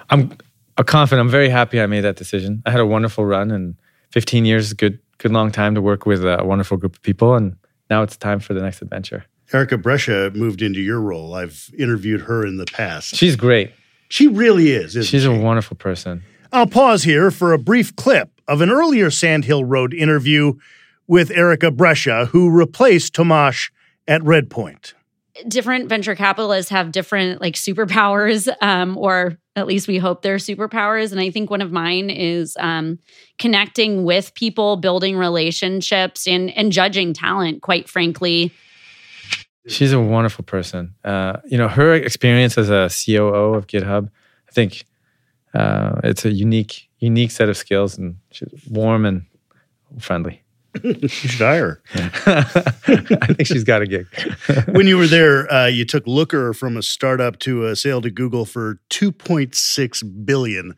I'm 0.08 0.38
uh, 0.78 0.84
confident. 0.84 1.20
I'm 1.20 1.30
very 1.30 1.50
happy 1.50 1.82
I 1.82 1.86
made 1.86 2.00
that 2.00 2.16
decision. 2.16 2.62
I 2.64 2.70
had 2.70 2.80
a 2.80 2.86
wonderful 2.86 3.26
run, 3.26 3.50
and 3.50 3.74
15 4.12 4.46
years 4.46 4.66
is 4.66 4.72
a 4.72 4.76
good, 4.76 5.00
good 5.18 5.32
long 5.32 5.52
time 5.52 5.74
to 5.74 5.82
work 5.82 6.06
with 6.06 6.24
a 6.24 6.42
wonderful 6.42 6.78
group 6.78 6.96
of 6.96 7.02
people. 7.02 7.34
And 7.34 7.56
now 7.90 8.02
it's 8.02 8.16
time 8.16 8.40
for 8.40 8.54
the 8.54 8.62
next 8.62 8.80
adventure. 8.80 9.26
Erica 9.52 9.78
Brescia 9.78 10.30
moved 10.34 10.62
into 10.62 10.80
your 10.80 11.00
role. 11.00 11.34
I've 11.34 11.70
interviewed 11.78 12.22
her 12.22 12.44
in 12.46 12.56
the 12.56 12.66
past. 12.66 13.14
She's 13.14 13.36
great. 13.36 13.72
She 14.08 14.28
really 14.28 14.70
is. 14.72 14.96
Isn't 14.96 15.04
She's 15.10 15.22
she? 15.22 15.28
a 15.28 15.40
wonderful 15.40 15.76
person. 15.76 16.22
I'll 16.52 16.66
pause 16.66 17.02
here 17.02 17.30
for 17.30 17.52
a 17.52 17.58
brief 17.58 17.94
clip 17.96 18.30
of 18.48 18.60
an 18.60 18.70
earlier 18.70 19.10
Sandhill 19.10 19.64
Road 19.64 19.92
interview 19.92 20.54
with 21.08 21.30
Erica 21.30 21.70
Brescia, 21.70 22.26
who 22.26 22.50
replaced 22.50 23.14
Tomasz 23.14 23.70
at 24.08 24.20
Redpoint. 24.22 24.94
different 25.48 25.88
venture 25.88 26.14
capitalists 26.14 26.70
have 26.70 26.92
different 26.92 27.40
like 27.40 27.54
superpowers 27.54 28.48
um, 28.62 28.96
or 28.96 29.36
at 29.56 29.66
least 29.66 29.88
we 29.88 29.98
hope 29.98 30.22
they're 30.22 30.36
superpowers 30.36 31.10
and 31.12 31.20
i 31.20 31.30
think 31.30 31.50
one 31.50 31.60
of 31.60 31.70
mine 31.72 32.08
is 32.08 32.56
um, 32.60 32.98
connecting 33.38 34.04
with 34.04 34.32
people 34.34 34.76
building 34.76 35.16
relationships 35.16 36.26
and 36.26 36.50
and 36.56 36.72
judging 36.72 37.12
talent 37.12 37.60
quite 37.62 37.88
frankly 37.88 38.52
She's 39.68 39.92
a 39.92 40.00
wonderful 40.00 40.44
person. 40.44 40.94
Uh, 41.04 41.38
you 41.46 41.58
know, 41.58 41.68
her 41.68 41.94
experience 41.94 42.56
as 42.56 42.70
a 42.70 42.88
COO 42.88 43.54
of 43.54 43.66
GitHub, 43.66 44.08
I 44.48 44.52
think 44.52 44.84
uh, 45.54 46.00
it's 46.04 46.24
a 46.24 46.30
unique, 46.30 46.88
unique 46.98 47.30
set 47.30 47.48
of 47.48 47.56
skills, 47.56 47.98
and 47.98 48.16
she's 48.30 48.48
warm 48.68 49.04
and 49.04 49.26
friendly. 49.98 50.42
you 50.82 51.08
should 51.08 51.30
hire 51.40 51.82
her. 51.84 52.10
I 52.26 53.32
think 53.32 53.46
she's 53.46 53.64
got 53.64 53.82
a 53.82 53.86
gig. 53.86 54.06
when 54.68 54.86
you 54.86 54.98
were 54.98 55.06
there, 55.06 55.50
uh, 55.52 55.66
you 55.66 55.84
took 55.84 56.06
Looker 56.06 56.52
from 56.52 56.76
a 56.76 56.82
startup 56.82 57.38
to 57.40 57.64
a 57.64 57.74
sale 57.74 58.02
to 58.02 58.10
Google 58.10 58.44
for 58.44 58.78
2.6 58.90 60.26
billion. 60.26 60.74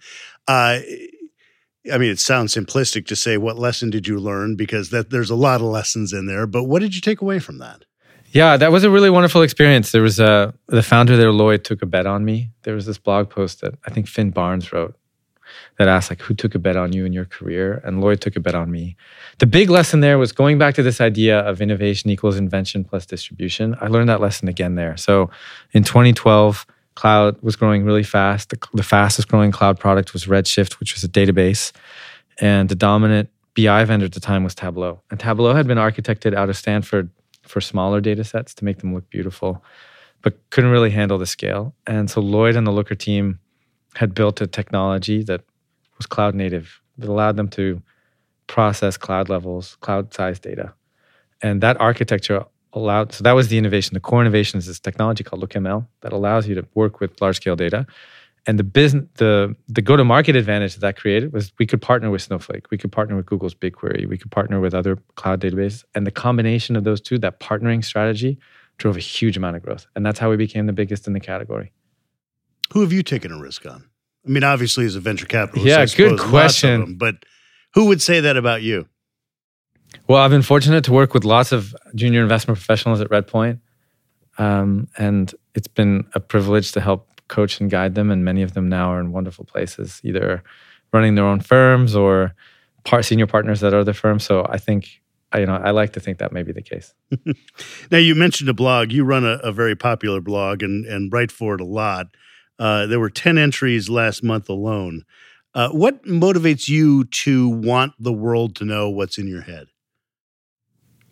Uh, 0.46 0.78
I 1.92 1.98
mean, 1.98 2.10
it 2.10 2.20
sounds 2.20 2.54
simplistic 2.54 3.06
to 3.06 3.16
say 3.16 3.36
what 3.36 3.58
lesson 3.58 3.90
did 3.90 4.06
you 4.06 4.18
learn 4.18 4.56
because 4.56 4.90
that 4.90 5.10
there's 5.10 5.30
a 5.30 5.36
lot 5.36 5.60
of 5.60 5.66
lessons 5.66 6.12
in 6.12 6.26
there. 6.26 6.46
But 6.46 6.64
what 6.64 6.80
did 6.80 6.94
you 6.94 7.00
take 7.00 7.20
away 7.20 7.38
from 7.38 7.58
that? 7.58 7.84
Yeah, 8.30 8.56
that 8.58 8.72
was 8.72 8.84
a 8.84 8.90
really 8.90 9.10
wonderful 9.10 9.42
experience. 9.42 9.90
There 9.90 10.02
was 10.02 10.20
a 10.20 10.54
the 10.66 10.82
founder 10.82 11.16
there, 11.16 11.32
Lloyd, 11.32 11.64
took 11.64 11.82
a 11.82 11.86
bet 11.86 12.06
on 12.06 12.24
me. 12.24 12.50
There 12.62 12.74
was 12.74 12.84
this 12.86 12.98
blog 12.98 13.30
post 13.30 13.62
that 13.62 13.74
I 13.86 13.90
think 13.90 14.06
Phin 14.06 14.30
Barnes 14.30 14.72
wrote 14.72 14.94
that 15.78 15.88
asked 15.88 16.10
like, 16.10 16.20
"Who 16.22 16.34
took 16.34 16.54
a 16.54 16.58
bet 16.58 16.76
on 16.76 16.92
you 16.92 17.06
in 17.06 17.12
your 17.14 17.24
career?" 17.24 17.80
And 17.84 18.00
Lloyd 18.02 18.20
took 18.20 18.36
a 18.36 18.40
bet 18.40 18.54
on 18.54 18.70
me. 18.70 18.96
The 19.38 19.46
big 19.46 19.70
lesson 19.70 20.00
there 20.00 20.18
was 20.18 20.32
going 20.32 20.58
back 20.58 20.74
to 20.74 20.82
this 20.82 21.00
idea 21.00 21.38
of 21.40 21.62
innovation 21.62 22.10
equals 22.10 22.36
invention 22.36 22.84
plus 22.84 23.06
distribution. 23.06 23.76
I 23.80 23.86
learned 23.86 24.10
that 24.10 24.20
lesson 24.20 24.46
again 24.48 24.74
there. 24.74 24.96
So 24.98 25.30
in 25.72 25.84
2012, 25.84 26.66
cloud 26.96 27.40
was 27.42 27.56
growing 27.56 27.84
really 27.84 28.02
fast. 28.02 28.50
The, 28.50 28.58
the 28.74 28.82
fastest 28.82 29.28
growing 29.28 29.52
cloud 29.52 29.80
product 29.80 30.12
was 30.12 30.26
Redshift, 30.26 30.80
which 30.80 30.94
was 30.94 31.02
a 31.02 31.08
database, 31.08 31.72
and 32.40 32.68
the 32.68 32.74
dominant 32.74 33.30
BI 33.56 33.84
vendor 33.84 34.06
at 34.06 34.12
the 34.12 34.20
time 34.20 34.44
was 34.44 34.54
Tableau. 34.54 35.00
And 35.10 35.18
Tableau 35.18 35.54
had 35.54 35.66
been 35.66 35.78
architected 35.78 36.34
out 36.34 36.50
of 36.50 36.56
Stanford 36.56 37.10
for 37.48 37.60
smaller 37.60 38.00
data 38.00 38.24
sets 38.24 38.54
to 38.54 38.64
make 38.64 38.78
them 38.78 38.94
look 38.94 39.08
beautiful, 39.10 39.64
but 40.22 40.38
couldn't 40.50 40.70
really 40.70 40.90
handle 40.90 41.18
the 41.18 41.26
scale. 41.26 41.74
And 41.86 42.10
so 42.10 42.20
Lloyd 42.20 42.56
and 42.56 42.66
the 42.66 42.72
Looker 42.72 42.94
team 42.94 43.38
had 43.94 44.14
built 44.14 44.40
a 44.40 44.46
technology 44.46 45.22
that 45.24 45.42
was 45.96 46.06
cloud 46.06 46.34
native 46.34 46.80
that 46.98 47.08
allowed 47.08 47.36
them 47.36 47.48
to 47.48 47.82
process 48.46 48.96
cloud 48.96 49.28
levels, 49.28 49.76
cloud 49.80 50.12
size 50.12 50.38
data. 50.38 50.74
And 51.42 51.60
that 51.60 51.80
architecture 51.80 52.44
allowed, 52.72 53.12
so 53.12 53.22
that 53.24 53.32
was 53.32 53.48
the 53.48 53.58
innovation. 53.58 53.94
The 53.94 54.00
core 54.00 54.20
innovation 54.20 54.58
is 54.58 54.66
this 54.66 54.80
technology 54.80 55.24
called 55.24 55.42
LookML 55.42 55.86
that 56.00 56.12
allows 56.12 56.48
you 56.48 56.54
to 56.56 56.66
work 56.74 57.00
with 57.00 57.20
large 57.20 57.36
scale 57.36 57.56
data. 57.56 57.86
And 58.46 58.58
the 58.58 58.64
business, 58.64 59.04
the 59.14 59.54
the 59.68 59.82
go 59.82 59.96
to 59.96 60.04
market 60.04 60.34
advantage 60.36 60.74
that 60.74 60.80
that 60.80 60.96
created 60.96 61.32
was 61.32 61.52
we 61.58 61.66
could 61.66 61.82
partner 61.82 62.10
with 62.10 62.22
Snowflake, 62.22 62.70
we 62.70 62.78
could 62.78 62.90
partner 62.92 63.14
with 63.16 63.26
Google's 63.26 63.54
BigQuery, 63.54 64.08
we 64.08 64.16
could 64.16 64.30
partner 64.30 64.58
with 64.60 64.72
other 64.74 64.96
cloud 65.16 65.40
databases, 65.40 65.84
and 65.94 66.06
the 66.06 66.10
combination 66.10 66.74
of 66.76 66.84
those 66.84 67.00
two, 67.00 67.18
that 67.18 67.40
partnering 67.40 67.84
strategy, 67.84 68.38
drove 68.78 68.96
a 68.96 69.00
huge 69.00 69.36
amount 69.36 69.56
of 69.56 69.62
growth, 69.62 69.86
and 69.94 70.06
that's 70.06 70.18
how 70.18 70.30
we 70.30 70.36
became 70.36 70.66
the 70.66 70.72
biggest 70.72 71.06
in 71.06 71.12
the 71.12 71.20
category. 71.20 71.72
Who 72.72 72.80
have 72.80 72.92
you 72.92 73.02
taken 73.02 73.32
a 73.32 73.38
risk 73.40 73.66
on? 73.66 73.88
I 74.26 74.30
mean, 74.30 74.44
obviously, 74.44 74.86
as 74.86 74.94
a 74.94 75.00
venture 75.00 75.26
capitalist, 75.26 75.66
Yeah, 75.66 75.80
I 75.80 75.86
good 75.86 76.18
question. 76.18 76.80
them, 76.80 76.94
but 76.96 77.16
who 77.74 77.86
would 77.86 78.00
say 78.00 78.20
that 78.20 78.36
about 78.36 78.62
you? 78.62 78.88
Well, 80.06 80.22
I've 80.22 80.30
been 80.30 80.42
fortunate 80.42 80.84
to 80.84 80.92
work 80.92 81.12
with 81.14 81.24
lots 81.24 81.50
of 81.52 81.74
junior 81.94 82.22
investment 82.22 82.58
professionals 82.58 83.00
at 83.00 83.08
Redpoint, 83.08 83.60
um, 84.38 84.88
and 84.96 85.34
it's 85.54 85.68
been 85.68 86.06
a 86.14 86.20
privilege 86.20 86.72
to 86.72 86.80
help 86.80 87.17
coach 87.28 87.60
and 87.60 87.70
guide 87.70 87.94
them. 87.94 88.10
And 88.10 88.24
many 88.24 88.42
of 88.42 88.54
them 88.54 88.68
now 88.68 88.90
are 88.92 89.00
in 89.00 89.12
wonderful 89.12 89.44
places, 89.44 90.00
either 90.02 90.42
running 90.92 91.14
their 91.14 91.24
own 91.26 91.40
firms 91.40 91.94
or 91.94 92.34
part 92.84 93.04
senior 93.04 93.26
partners 93.26 93.62
at 93.62 93.74
other 93.74 93.92
firms. 93.92 94.24
So 94.24 94.46
I 94.48 94.56
think, 94.58 95.00
I- 95.32 95.40
you 95.40 95.46
know, 95.46 95.56
I 95.56 95.70
like 95.70 95.92
to 95.94 96.00
think 96.00 96.18
that 96.18 96.32
may 96.32 96.42
be 96.42 96.52
the 96.52 96.62
case. 96.62 96.94
Now, 97.90 97.98
you 97.98 98.14
mentioned 98.14 98.48
a 98.48 98.54
blog. 98.54 98.92
You 98.92 99.04
run 99.04 99.24
a, 99.24 99.38
a 99.42 99.52
very 99.52 99.74
popular 99.76 100.20
blog 100.20 100.62
and, 100.62 100.84
and 100.86 101.12
write 101.12 101.30
for 101.32 101.54
it 101.54 101.60
a 101.60 101.64
lot. 101.64 102.08
Uh, 102.58 102.86
there 102.86 103.00
were 103.00 103.10
10 103.10 103.38
entries 103.38 103.88
last 103.88 104.22
month 104.22 104.48
alone. 104.48 105.04
Uh, 105.54 105.68
what 105.70 106.02
motivates 106.04 106.68
you 106.68 107.04
to 107.04 107.48
want 107.48 107.92
the 107.98 108.12
world 108.12 108.54
to 108.56 108.64
know 108.64 108.90
what's 108.90 109.18
in 109.18 109.26
your 109.26 109.40
head? 109.42 109.66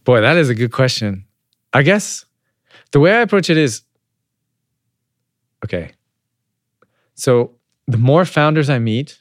Boy, 0.04 0.20
that 0.20 0.36
is 0.36 0.48
a 0.48 0.54
good 0.54 0.72
question. 0.72 1.24
I 1.72 1.82
guess 1.82 2.24
the 2.92 3.00
way 3.00 3.12
I 3.12 3.20
approach 3.20 3.50
it 3.50 3.56
is 3.56 3.82
okay. 5.64 5.92
So 7.16 7.56
the 7.86 7.98
more 7.98 8.24
founders 8.24 8.70
I 8.70 8.78
meet, 8.78 9.20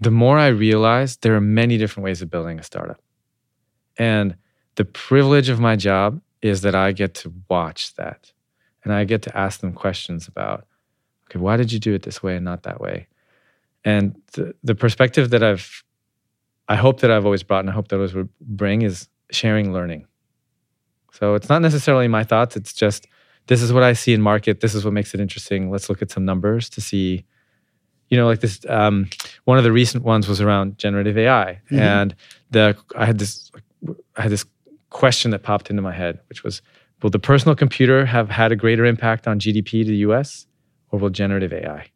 the 0.00 0.10
more 0.10 0.38
I 0.38 0.48
realize 0.48 1.16
there 1.18 1.34
are 1.36 1.40
many 1.40 1.78
different 1.78 2.04
ways 2.04 2.20
of 2.22 2.30
building 2.30 2.58
a 2.58 2.62
startup. 2.62 3.00
And 3.98 4.36
the 4.74 4.84
privilege 4.84 5.48
of 5.48 5.60
my 5.60 5.76
job 5.76 6.20
is 6.42 6.62
that 6.62 6.74
I 6.74 6.92
get 6.92 7.14
to 7.14 7.32
watch 7.48 7.94
that 7.94 8.32
and 8.84 8.92
I 8.92 9.04
get 9.04 9.22
to 9.22 9.36
ask 9.36 9.60
them 9.60 9.72
questions 9.72 10.28
about, 10.28 10.66
okay, 11.26 11.38
why 11.38 11.56
did 11.56 11.72
you 11.72 11.78
do 11.78 11.94
it 11.94 12.02
this 12.02 12.22
way 12.22 12.36
and 12.36 12.44
not 12.44 12.64
that 12.64 12.80
way? 12.80 13.08
And 13.84 14.20
the, 14.32 14.54
the 14.62 14.74
perspective 14.74 15.30
that 15.30 15.42
I've, 15.42 15.82
I 16.68 16.76
hope 16.76 17.00
that 17.00 17.10
I've 17.10 17.24
always 17.24 17.42
brought 17.42 17.60
and 17.60 17.70
I 17.70 17.72
hope 17.72 17.88
that 17.88 17.96
I 17.96 17.98
always 17.98 18.14
would 18.14 18.28
bring 18.40 18.82
is 18.82 19.08
sharing 19.30 19.72
learning. 19.72 20.06
So 21.12 21.34
it's 21.34 21.48
not 21.48 21.62
necessarily 21.62 22.08
my 22.08 22.24
thoughts. 22.24 22.56
It's 22.56 22.72
just 22.72 23.06
this 23.46 23.62
is 23.62 23.72
what 23.72 23.82
I 23.82 23.92
see 23.92 24.12
in 24.12 24.22
market. 24.22 24.60
This 24.60 24.74
is 24.74 24.84
what 24.84 24.92
makes 24.92 25.14
it 25.14 25.20
interesting. 25.20 25.70
Let's 25.70 25.88
look 25.88 26.02
at 26.02 26.10
some 26.10 26.24
numbers 26.24 26.68
to 26.70 26.80
see, 26.80 27.24
you 28.08 28.16
know, 28.16 28.26
like 28.26 28.40
this. 28.40 28.64
Um, 28.68 29.08
one 29.44 29.58
of 29.58 29.64
the 29.64 29.72
recent 29.72 30.04
ones 30.04 30.28
was 30.28 30.40
around 30.40 30.78
generative 30.78 31.16
AI, 31.16 31.60
Mhm. 31.70 31.78
and 31.78 32.14
the 32.50 32.76
I 32.96 33.06
had 33.06 33.18
this 33.18 33.50
I 34.16 34.22
had 34.22 34.30
this 34.32 34.44
question 34.90 35.30
that 35.30 35.42
popped 35.42 35.70
into 35.70 35.82
my 35.82 35.92
head, 35.92 36.18
which 36.28 36.42
was, 36.42 36.62
will 37.02 37.10
the 37.10 37.18
personal 37.18 37.54
computer 37.54 38.06
have 38.06 38.30
had 38.30 38.50
a 38.52 38.56
greater 38.56 38.84
impact 38.84 39.28
on 39.28 39.38
GDP 39.38 39.82
to 39.84 39.90
the 39.90 39.96
U.S. 40.08 40.46
or 40.90 40.98
will 40.98 41.10
generative 41.10 41.52
AI? 41.52 41.86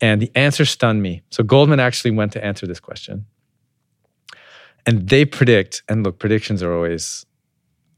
And 0.00 0.20
the 0.22 0.30
answer 0.36 0.64
stunned 0.64 1.02
me. 1.02 1.22
So 1.30 1.42
Goldman 1.42 1.80
actually 1.80 2.10
went 2.12 2.32
to 2.32 2.44
answer 2.44 2.66
this 2.66 2.78
question. 2.78 3.24
And 4.86 5.08
they 5.08 5.24
predict, 5.24 5.82
and 5.88 6.04
look, 6.04 6.18
predictions 6.18 6.62
are 6.62 6.72
always 6.72 7.26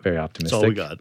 very 0.03 0.17
optimistic. 0.17 0.53
That's 0.57 0.63
all 0.63 0.69
we 0.69 0.75
got. 0.75 0.99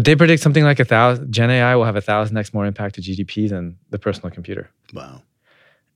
But 0.00 0.06
they 0.06 0.16
predict 0.16 0.42
something 0.42 0.64
like 0.64 0.80
a 0.80 0.86
thousand. 0.86 1.30
Gen 1.30 1.50
AI 1.50 1.76
will 1.76 1.84
have 1.84 1.94
a 1.94 2.00
thousand 2.00 2.34
x 2.38 2.54
more 2.54 2.64
impact 2.64 2.94
to 2.94 3.02
GDP 3.02 3.50
than 3.50 3.76
the 3.90 3.98
personal 3.98 4.30
computer. 4.30 4.70
Wow. 4.94 5.20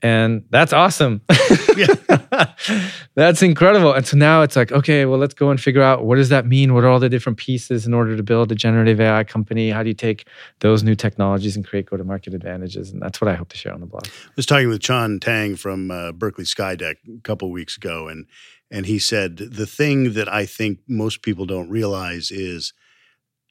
And 0.02 0.44
that's 0.50 0.74
awesome. 0.74 1.22
that's 3.14 3.40
incredible. 3.40 3.94
And 3.94 4.06
so 4.06 4.18
now 4.18 4.42
it's 4.42 4.56
like, 4.56 4.72
okay, 4.72 5.06
well, 5.06 5.18
let's 5.18 5.32
go 5.32 5.48
and 5.48 5.58
figure 5.58 5.80
out 5.80 6.04
what 6.04 6.16
does 6.16 6.28
that 6.28 6.44
mean? 6.44 6.74
What 6.74 6.84
are 6.84 6.88
all 6.88 7.00
the 7.00 7.08
different 7.08 7.38
pieces 7.38 7.86
in 7.86 7.94
order 7.94 8.14
to 8.14 8.22
build 8.22 8.52
a 8.52 8.54
generative 8.54 9.00
AI 9.00 9.24
company? 9.24 9.70
How 9.70 9.82
do 9.82 9.88
you 9.88 9.94
take 9.94 10.28
those 10.60 10.82
new 10.82 10.94
technologies 10.94 11.56
and 11.56 11.66
create 11.66 11.86
go-to-market 11.86 12.34
advantages? 12.34 12.90
And 12.90 13.00
that's 13.00 13.22
what 13.22 13.28
I 13.28 13.34
hope 13.36 13.48
to 13.48 13.56
share 13.56 13.72
on 13.72 13.80
the 13.80 13.86
blog. 13.86 14.06
I 14.06 14.32
was 14.36 14.44
talking 14.44 14.68
with 14.68 14.82
Chon 14.82 15.18
Tang 15.18 15.56
from 15.56 15.90
uh, 15.90 16.12
Berkeley 16.12 16.44
Skydeck 16.44 16.96
a 17.08 17.22
couple 17.22 17.50
weeks 17.50 17.78
ago, 17.78 18.08
and 18.08 18.26
and 18.70 18.84
he 18.84 18.98
said 18.98 19.38
the 19.38 19.66
thing 19.66 20.12
that 20.12 20.30
I 20.30 20.44
think 20.44 20.80
most 20.86 21.22
people 21.22 21.46
don't 21.46 21.70
realize 21.70 22.30
is, 22.30 22.74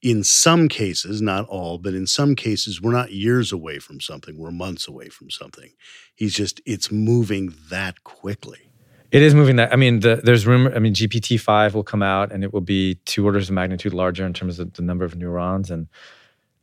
in 0.04 0.22
some 0.24 0.68
cases, 0.68 1.22
not 1.22 1.48
all, 1.48 1.78
but 1.78 1.94
in 1.94 2.06
some 2.06 2.36
cases, 2.36 2.82
we're 2.82 2.92
not 2.92 3.12
years 3.12 3.52
away 3.54 3.80
from 3.80 4.02
something; 4.02 4.38
we're 4.38 4.52
months 4.52 4.88
away 4.88 5.08
from 5.08 5.32
something. 5.32 5.72
He's 6.14 6.36
just 6.36 6.62
it's 6.66 6.92
moving 6.92 7.56
that 7.70 8.04
quickly. 8.04 8.70
It 9.12 9.22
is 9.22 9.34
moving 9.34 9.56
that. 9.56 9.72
I 9.72 9.78
mean, 9.78 10.02
the, 10.02 10.18
there's 10.18 10.46
rumor. 10.46 10.76
I 10.76 10.80
mean, 10.80 10.94
GPT 10.94 11.40
five 11.40 11.74
will 11.74 11.84
come 11.84 12.04
out, 12.04 12.32
and 12.32 12.44
it 12.44 12.54
will 12.54 12.62
be 12.62 12.96
two 13.06 13.26
orders 13.26 13.50
of 13.50 13.56
magnitude 13.56 13.94
larger 13.94 14.26
in 14.26 14.34
terms 14.34 14.60
of 14.60 14.74
the 14.74 14.82
number 14.82 15.06
of 15.06 15.16
neurons. 15.16 15.72
And 15.72 15.88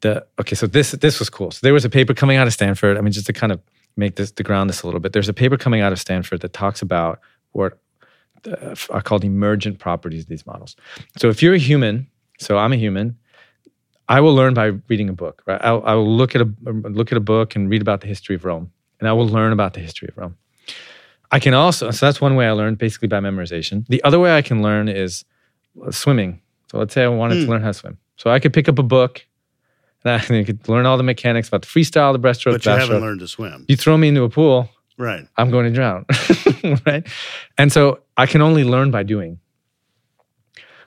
the 0.03 0.27
okay, 0.39 0.55
so 0.55 0.67
this 0.67 0.91
this 0.93 1.19
was 1.19 1.31
cool. 1.31 1.51
So 1.51 1.61
there 1.63 1.73
was 1.73 1.87
a 1.87 1.91
paper 1.91 2.13
coming 2.13 2.37
out 2.37 2.47
of 2.47 2.53
Stanford. 2.53 2.99
I 2.99 3.01
mean, 3.01 3.13
just 3.13 3.27
to 3.27 3.33
kind 3.33 3.53
of 3.53 3.61
make 3.97 4.17
this 4.17 4.31
to 4.33 4.43
ground 4.43 4.69
this 4.69 4.83
a 4.83 4.87
little 4.87 5.01
bit. 5.01 5.15
There's 5.15 5.31
a 5.31 5.35
paper 5.35 5.57
coming 5.57 5.81
out 5.81 5.93
of 5.93 5.99
Stanford 5.99 6.43
that 6.43 6.53
talks 6.53 6.83
about 6.83 7.21
what 7.53 7.79
uh, 8.47 8.75
are 8.91 9.03
called 9.03 9.25
emergent 9.25 9.79
properties 9.79 10.25
of 10.25 10.29
these 10.29 10.47
models. 10.47 10.77
So 11.17 11.29
if 11.29 11.43
you're 11.43 11.55
a 11.55 11.59
human, 11.59 12.09
so 12.39 12.59
I'm 12.59 12.73
a 12.73 12.77
human. 12.77 13.17
I 14.11 14.21
will 14.21 14.35
learn 14.35 14.55
by 14.55 14.67
reading 14.89 15.09
a 15.09 15.13
book. 15.13 15.43
Right? 15.47 15.61
I'll, 15.63 15.83
I 15.85 15.95
will 15.95 16.17
look 16.17 16.35
at 16.35 16.41
a 16.43 16.49
look 16.99 17.13
at 17.13 17.17
a 17.17 17.21
book 17.35 17.55
and 17.57 17.71
read 17.71 17.81
about 17.83 18.01
the 18.03 18.07
history 18.09 18.35
of 18.37 18.45
Rome, 18.45 18.71
and 18.99 19.09
I 19.09 19.13
will 19.13 19.29
learn 19.29 19.53
about 19.53 19.73
the 19.75 19.81
history 19.81 20.09
of 20.11 20.17
Rome. 20.19 20.37
I 21.33 21.39
can 21.39 21.55
also, 21.55 21.91
so 21.93 22.07
that's 22.07 22.21
one 22.21 22.35
way 22.35 22.47
I 22.49 22.51
learned 22.53 22.79
basically 22.79 23.07
by 23.09 23.21
memorization. 23.21 23.87
The 23.87 24.03
other 24.03 24.19
way 24.19 24.37
I 24.37 24.43
can 24.43 24.63
learn 24.63 24.89
is 24.89 25.25
uh, 25.87 25.93
swimming. 25.93 26.41
So 26.71 26.79
let's 26.79 26.93
say 26.93 27.05
I 27.05 27.09
wanted 27.09 27.39
Hmm. 27.39 27.45
to 27.45 27.51
learn 27.53 27.63
how 27.63 27.69
to 27.69 27.75
swim. 27.75 27.99
So 28.17 28.31
I 28.31 28.41
could 28.41 28.53
pick 28.53 28.69
up 28.69 28.79
a 28.81 28.83
book 28.83 29.25
and 30.05 30.21
I 30.37 30.43
could 30.45 30.69
learn 30.69 30.87
all 30.87 30.97
the 30.97 31.05
mechanics 31.05 31.47
about 31.49 31.63
the 31.63 31.69
freestyle, 31.69 32.13
the 32.13 32.19
breaststroke, 32.19 32.53
But 32.55 32.67
you 32.67 32.73
haven't 32.73 32.97
backstroke. 32.97 33.01
learned 33.01 33.21
to 33.21 33.29
swim. 33.29 33.65
You 33.69 33.77
throw 33.77 33.97
me 33.97 34.09
into 34.09 34.25
a 34.25 34.29
pool, 34.29 34.69
Right. 34.99 35.25
I'm 35.39 35.51
going 35.51 35.67
to 35.67 35.73
drown. 35.73 36.05
right. 36.87 37.07
And 37.57 37.73
so 37.73 38.01
I 38.17 38.27
can 38.27 38.43
only 38.43 38.65
learn 38.65 38.91
by 38.91 39.03
doing. 39.05 39.39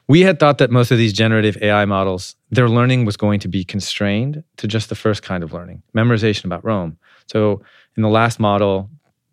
We 0.07 0.21
had 0.21 0.39
thought 0.39 0.57
that 0.57 0.69
most 0.69 0.91
of 0.91 0.97
these 0.97 1.13
generative 1.13 1.57
AI 1.61 1.85
models, 1.85 2.35
their 2.51 2.67
learning 2.67 3.05
was 3.05 3.15
going 3.15 3.39
to 3.39 3.47
be 3.47 3.63
constrained 3.63 4.43
to 4.57 4.67
just 4.67 4.89
the 4.89 4.95
first 4.95 5.23
kind 5.23 5.43
of 5.43 5.53
learning, 5.53 5.81
memorization 5.95 6.45
about 6.45 6.63
Rome. 6.65 6.97
So 7.27 7.61
in 7.95 8.03
the 8.03 8.09
last 8.09 8.39
model, 8.39 8.89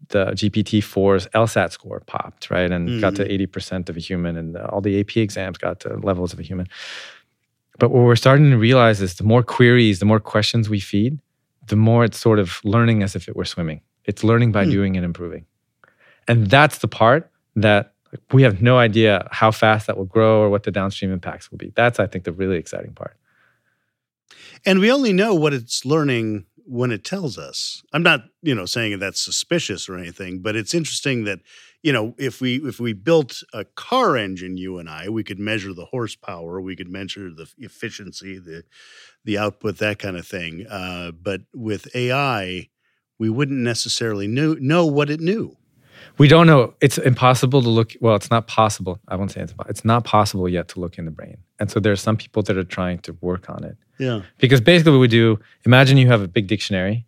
the 0.09 0.27
GPT-4's 0.27 1.27
LSAT 1.29 1.73
score 1.73 2.01
popped, 2.07 2.51
right? 2.51 2.71
And 2.71 3.01
got 3.01 3.17
to 3.17 3.25
mm-hmm. 3.25 3.59
80% 3.59 3.89
of 3.89 3.97
a 3.97 4.01
human, 4.01 4.37
and 4.37 4.57
all 4.57 4.81
the 4.81 5.01
AP 5.01 5.17
exams 5.17 5.59
got 5.59 5.81
to 5.81 5.97
levels 5.97 6.33
of 6.33 6.39
a 6.39 6.43
human. 6.43 6.67
But 7.79 7.91
what 7.91 8.05
we're 8.05 8.17
starting 8.17 8.51
to 8.51 8.59
realize 8.59 9.01
is 9.01 9.15
the 9.15 9.25
more 9.25 9.43
queries, 9.43 9.99
the 9.99 10.05
more 10.05 10.21
questions 10.21 10.69
we 10.69 10.81
feed, 10.81 11.19
the 11.67 11.77
more 11.77 12.05
it's 12.05 12.19
sort 12.19 12.39
of 12.39 12.61
learning 12.65 13.03
as 13.03 13.17
if 13.17 13.29
it 13.29 13.37
were 13.37 13.45
swimming. 13.45 13.81
It's 14.05 14.23
learning 14.23 14.53
by 14.53 14.65
hmm. 14.65 14.71
doing 14.71 14.97
and 14.97 15.05
improving. 15.05 15.47
And 16.29 16.49
that's 16.49 16.79
the 16.79 16.89
part 16.89 17.31
that 17.57 17.95
we 18.33 18.43
have 18.43 18.61
no 18.61 18.79
idea 18.79 19.29
how 19.31 19.51
fast 19.51 19.87
that 19.87 19.97
will 19.97 20.05
grow 20.05 20.41
or 20.41 20.51
what 20.51 20.65
the 20.65 20.71
downstream 20.71 21.13
impacts 21.13 21.51
will 21.51 21.59
be. 21.59 21.73
That's, 21.75 22.01
I 22.01 22.07
think, 22.07 22.25
the 22.25 22.33
really 22.33 22.57
exciting 22.57 22.93
part. 22.93 23.17
And 24.67 24.81
we 24.81 24.91
only 24.91 25.13
know 25.13 25.35
what 25.35 25.55
it's 25.55 25.85
learning 25.85 26.47
when 26.65 26.93
it 26.93 27.05
tells 27.05 27.39
us. 27.39 27.83
I'm 27.93 28.03
not, 28.03 28.25
you 28.43 28.55
know, 28.55 28.67
saying 28.67 28.99
that's 28.99 29.21
suspicious 29.21 29.89
or 29.89 29.97
anything, 29.97 30.41
but 30.41 30.55
it's 30.55 30.75
interesting 30.75 31.25
that, 31.25 31.41
you 31.83 31.93
know, 31.93 32.15
if 32.19 32.41
we 32.41 32.57
if 32.57 32.79
we 32.79 32.93
built 32.93 33.43
a 33.53 33.65
car 33.65 34.17
engine, 34.17 34.57
you 34.57 34.79
and 34.79 34.89
I, 34.89 35.09
we 35.09 35.25
could 35.25 35.39
measure 35.39 35.73
the 35.73 35.87
horsepower, 35.87 36.61
we 36.61 36.77
could 36.77 36.89
measure 36.89 37.31
the 37.31 37.51
efficiency, 37.59 38.39
the 38.39 38.65
the 39.25 39.39
output, 39.39 39.79
that 39.79 39.99
kind 39.99 40.17
of 40.17 40.27
thing. 40.27 40.67
Uh, 40.69 41.13
but 41.13 41.43
with 41.55 41.95
AI, 41.95 42.69
we 43.19 43.31
wouldn't 43.31 43.61
necessarily 43.61 44.29
know 44.29 44.55
know 44.55 44.87
what 44.87 45.11
it 45.11 45.21
knew. 45.21 45.57
We 46.21 46.29
don't 46.29 46.47
know. 46.47 46.75
It's 46.83 46.99
impossible 46.99 47.63
to 47.63 47.71
look. 47.71 47.95
Well, 48.03 48.15
it's 48.15 48.31
not 48.31 48.47
possible. 48.47 49.01
I 49.09 49.17
won't 49.17 49.31
say 49.31 49.41
it's. 49.41 49.55
It's 49.71 49.87
not 49.87 50.05
possible 50.05 50.47
yet 50.51 50.69
to 50.69 50.79
look 50.79 50.99
in 50.99 51.07
the 51.07 51.11
brain. 51.11 51.39
And 51.59 51.71
so 51.71 51.81
there 51.81 51.93
are 51.93 52.03
some 52.09 52.19
people 52.19 52.43
that 52.43 52.59
are 52.59 52.69
trying 52.79 52.99
to 53.07 53.17
work 53.23 53.49
on 53.49 53.65
it. 53.65 53.79
Yeah. 53.99 54.21
Because 54.37 54.61
basically, 54.61 54.93
what 54.93 54.99
we 54.99 55.09
do, 55.09 55.41
imagine 55.65 55.97
you 55.97 56.09
have 56.09 56.21
a 56.21 56.29
big 56.29 56.47
dictionary, 56.47 57.07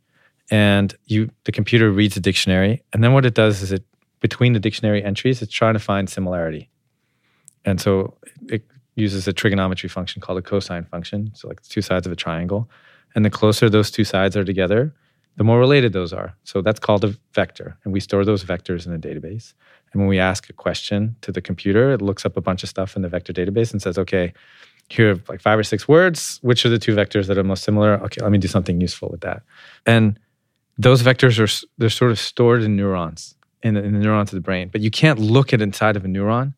and 0.50 0.97
you 1.04 1.28
the 1.45 1.52
computer 1.52 1.90
reads 1.90 2.14
the 2.14 2.21
dictionary, 2.21 2.83
and 2.95 3.04
then 3.04 3.12
what 3.12 3.26
it 3.26 3.35
does 3.35 3.61
is 3.61 3.71
it 3.71 3.85
between 4.21 4.54
the 4.54 4.61
dictionary 4.61 5.04
entries, 5.04 5.42
it's 5.42 5.52
trying 5.52 5.75
to 5.75 5.85
find 5.90 6.09
similarity, 6.09 6.71
and 7.66 7.83
so 7.83 8.16
it 8.49 8.64
uses 8.95 9.28
a 9.28 9.33
trigonometry 9.35 9.90
function 9.90 10.23
called 10.23 10.38
a 10.38 10.42
cosine 10.42 10.85
function. 10.85 11.33
So 11.35 11.49
like 11.49 11.61
the 11.61 11.69
two 11.69 11.83
sides 11.83 12.07
of 12.07 12.12
a 12.14 12.16
triangle, 12.16 12.71
and 13.14 13.26
the 13.26 13.31
closer 13.31 13.69
those 13.69 13.90
two 13.90 14.04
sides 14.04 14.38
are 14.38 14.45
together, 14.45 14.95
the 15.36 15.44
more 15.44 15.58
related 15.58 15.92
those 15.92 16.12
are. 16.12 16.34
So 16.44 16.62
that's 16.62 16.80
called 16.80 17.04
a 17.04 17.14
vector, 17.32 17.76
and 17.84 17.92
we 17.92 18.00
store 18.00 18.24
those 18.24 18.44
vectors 18.44 18.86
in 18.86 18.92
a 18.92 18.98
database. 18.98 19.54
And 19.92 20.00
when 20.00 20.08
we 20.08 20.18
ask 20.18 20.48
a 20.48 20.52
question 20.52 21.16
to 21.20 21.32
the 21.32 21.40
computer, 21.40 21.92
it 21.92 22.02
looks 22.02 22.24
up 22.24 22.36
a 22.36 22.40
bunch 22.40 22.62
of 22.62 22.68
stuff 22.68 22.96
in 22.96 23.02
the 23.02 23.08
vector 23.08 23.32
database 23.32 23.72
and 23.72 23.82
says, 23.82 23.98
okay, 23.98 24.32
here 24.88 25.12
are 25.12 25.20
like 25.28 25.40
five 25.40 25.58
or 25.58 25.62
six 25.62 25.86
words. 25.86 26.38
Which 26.42 26.64
are 26.64 26.68
the 26.68 26.78
two 26.78 26.94
vectors 26.94 27.26
that 27.26 27.38
are 27.38 27.44
most 27.44 27.64
similar? 27.64 27.94
Okay, 28.04 28.20
let 28.22 28.32
me 28.32 28.38
do 28.38 28.48
something 28.48 28.80
useful 28.80 29.08
with 29.10 29.20
that. 29.22 29.42
And 29.86 30.18
those 30.78 31.02
vectors 31.02 31.38
are 31.38 31.66
they're 31.78 31.90
sort 31.90 32.10
of 32.10 32.18
stored 32.18 32.62
in 32.62 32.76
neurons 32.76 33.34
in 33.62 33.74
the, 33.74 33.82
in 33.82 33.92
the 33.92 34.00
neurons 34.00 34.32
of 34.32 34.36
the 34.36 34.40
brain, 34.40 34.68
but 34.70 34.80
you 34.80 34.90
can't 34.90 35.18
look 35.18 35.52
at 35.52 35.62
inside 35.62 35.96
of 35.96 36.04
a 36.04 36.08
neuron 36.08 36.54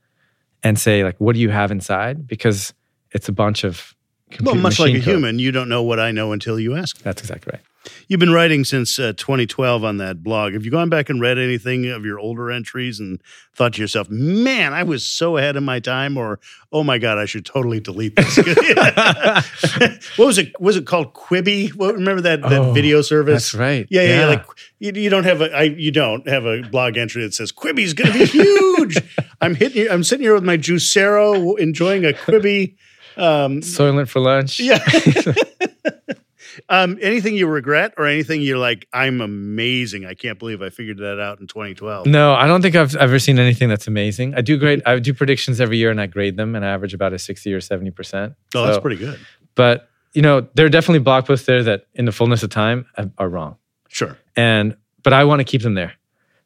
and 0.62 0.78
say 0.78 1.04
like, 1.04 1.16
what 1.18 1.34
do 1.34 1.40
you 1.40 1.50
have 1.50 1.70
inside? 1.70 2.26
Because 2.26 2.72
it's 3.10 3.28
a 3.28 3.32
bunch 3.32 3.64
of 3.64 3.93
Well, 4.42 4.54
much 4.54 4.78
like 4.78 4.90
a 4.94 4.98
code. 4.98 5.02
human, 5.04 5.38
you 5.38 5.52
don't 5.52 5.68
know 5.68 5.82
what 5.82 6.00
I 6.00 6.10
know 6.12 6.32
until 6.32 6.58
you 6.58 6.76
ask. 6.76 6.98
That's 7.02 7.20
exactly 7.22 7.52
right. 7.54 7.62
You've 8.08 8.20
been 8.20 8.32
writing 8.32 8.64
since 8.64 8.98
uh, 8.98 9.12
2012 9.14 9.84
on 9.84 9.98
that 9.98 10.22
blog. 10.22 10.54
Have 10.54 10.64
you 10.64 10.70
gone 10.70 10.88
back 10.88 11.10
and 11.10 11.20
read 11.20 11.36
anything 11.36 11.84
of 11.86 12.02
your 12.06 12.18
older 12.18 12.50
entries 12.50 12.98
and 12.98 13.20
thought 13.54 13.74
to 13.74 13.80
yourself, 13.82 14.08
man, 14.08 14.72
I 14.72 14.84
was 14.84 15.04
so 15.06 15.36
ahead 15.36 15.56
of 15.56 15.62
my 15.64 15.80
time, 15.80 16.16
or 16.16 16.40
oh 16.72 16.82
my 16.82 16.96
God, 16.96 17.18
I 17.18 17.26
should 17.26 17.44
totally 17.44 17.80
delete 17.80 18.16
this? 18.16 18.36
what 20.16 20.26
was 20.26 20.38
it? 20.38 20.58
Was 20.60 20.76
it 20.76 20.86
called 20.86 21.12
Quibi? 21.14 21.74
What, 21.74 21.94
remember 21.94 22.22
that, 22.22 22.40
that 22.42 22.52
Oh, 22.60 22.72
video 22.72 23.02
service? 23.02 23.52
that's 23.52 23.54
right. 23.54 23.86
Yeah, 23.90 24.02
yeah, 24.02 24.08
yeah. 24.08 24.20
Yeah. 24.20 24.26
Like 24.28 24.46
you, 24.78 24.92
you 24.94 25.10
don't 25.10 25.24
have 25.24 25.40
a 25.42 25.54
I, 25.54 25.62
you 25.64 25.90
don't 25.90 26.26
have 26.28 26.46
a 26.46 26.62
blog 26.62 26.96
entry 26.96 27.22
that 27.22 27.34
says 27.34 27.52
Quibi's 27.52 27.92
going 27.92 28.12
to 28.12 28.18
be 28.18 28.24
huge. 28.24 28.96
I'm 29.42 29.54
hitting. 29.54 29.88
I'm 29.90 30.04
sitting 30.04 30.24
here 30.24 30.34
with 30.34 30.44
my 30.44 30.56
Juicero, 30.56 31.58
enjoying 31.58 32.04
a 32.04 32.12
Quibi. 32.14 32.76
Um, 33.16 33.60
Soylent 33.60 34.08
for 34.08 34.20
lunch. 34.20 34.60
yeah. 34.60 34.78
um, 36.68 36.98
anything 37.00 37.34
you 37.36 37.46
regret 37.46 37.94
or 37.96 38.06
anything 38.06 38.42
you're 38.42 38.58
like, 38.58 38.86
I'm 38.92 39.20
amazing. 39.20 40.06
I 40.06 40.14
can't 40.14 40.38
believe 40.38 40.62
I 40.62 40.70
figured 40.70 40.98
that 40.98 41.20
out 41.20 41.40
in 41.40 41.46
2012. 41.46 42.06
No, 42.06 42.34
I 42.34 42.46
don't 42.46 42.62
think 42.62 42.74
I've 42.74 42.94
ever 42.96 43.18
seen 43.18 43.38
anything 43.38 43.68
that's 43.68 43.86
amazing. 43.86 44.34
I 44.34 44.40
do 44.40 44.56
grade. 44.58 44.82
I 44.86 44.98
do 44.98 45.14
predictions 45.14 45.60
every 45.60 45.78
year, 45.78 45.90
and 45.90 46.00
I 46.00 46.06
grade 46.06 46.36
them, 46.36 46.54
and 46.54 46.64
I 46.64 46.68
average 46.68 46.94
about 46.94 47.12
a 47.12 47.18
sixty 47.18 47.52
or 47.52 47.60
seventy 47.60 47.90
percent. 47.90 48.34
Oh, 48.54 48.66
that's 48.66 48.78
pretty 48.78 48.96
good. 48.96 49.18
But 49.54 49.88
you 50.12 50.22
know, 50.22 50.46
there 50.54 50.64
are 50.66 50.70
definitely 50.70 51.00
blog 51.00 51.26
posts 51.26 51.46
there 51.46 51.62
that, 51.64 51.86
in 51.94 52.04
the 52.04 52.12
fullness 52.12 52.42
of 52.42 52.50
time, 52.50 52.86
are- 53.18 53.28
wrong. 53.28 53.56
Sure. 53.88 54.16
And 54.36 54.76
but 55.02 55.12
I 55.12 55.24
want 55.24 55.40
to 55.40 55.44
keep 55.44 55.62
them 55.62 55.74
there. 55.74 55.92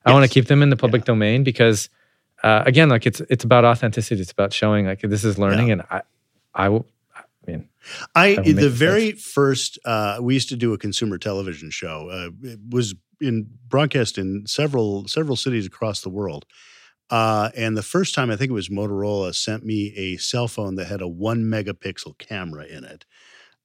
I 0.05 0.13
want 0.13 0.25
to 0.25 0.31
keep 0.31 0.47
them 0.47 0.63
in 0.63 0.71
the 0.71 0.77
public 0.77 1.05
domain 1.05 1.45
because, 1.45 1.91
uh, 2.43 2.63
again, 2.65 2.89
like 2.89 3.07
it's 3.07 3.21
it's 3.29 3.45
about 3.45 3.65
authenticity. 3.65 4.21
It's 4.23 4.33
about 4.33 4.53
showing 4.53 4.87
like 4.87 5.01
this 5.01 5.23
is 5.25 5.39
learning, 5.39 5.71
and 5.71 5.83
I, 5.91 6.03
I 6.59 6.69
will. 6.69 6.87
I 7.17 7.23
mean, 7.51 7.69
I 8.15 8.37
make 8.37 8.57
the 8.57 8.63
sense. 8.63 8.75
very 8.75 9.13
first 9.13 9.79
uh, 9.85 10.19
we 10.21 10.35
used 10.35 10.51
to 10.51 10.57
do 10.57 10.75
a 10.75 10.79
consumer 10.79 11.17
television 11.17 11.71
show. 11.71 12.11
Uh, 12.11 12.31
it 12.43 12.59
was 12.69 12.95
in 13.21 13.49
broadcast 13.69 14.19
in 14.19 14.47
several 14.47 15.07
several 15.09 15.37
cities 15.37 15.67
across 15.67 16.03
the 16.03 16.11
world. 16.11 16.45
Uh, 17.11 17.49
and 17.57 17.75
the 17.75 17.83
first 17.83 18.15
time 18.15 18.31
I 18.31 18.37
think 18.37 18.51
it 18.51 18.55
was 18.55 18.69
Motorola 18.69 19.35
sent 19.35 19.65
me 19.65 19.95
a 19.97 20.19
cell 20.19 20.47
phone 20.47 20.75
that 20.75 20.89
had 20.89 21.01
a 21.01 21.09
one 21.09 21.45
megapixel 21.45 22.19
camera 22.19 22.67
in 22.67 22.85
it. 22.85 23.07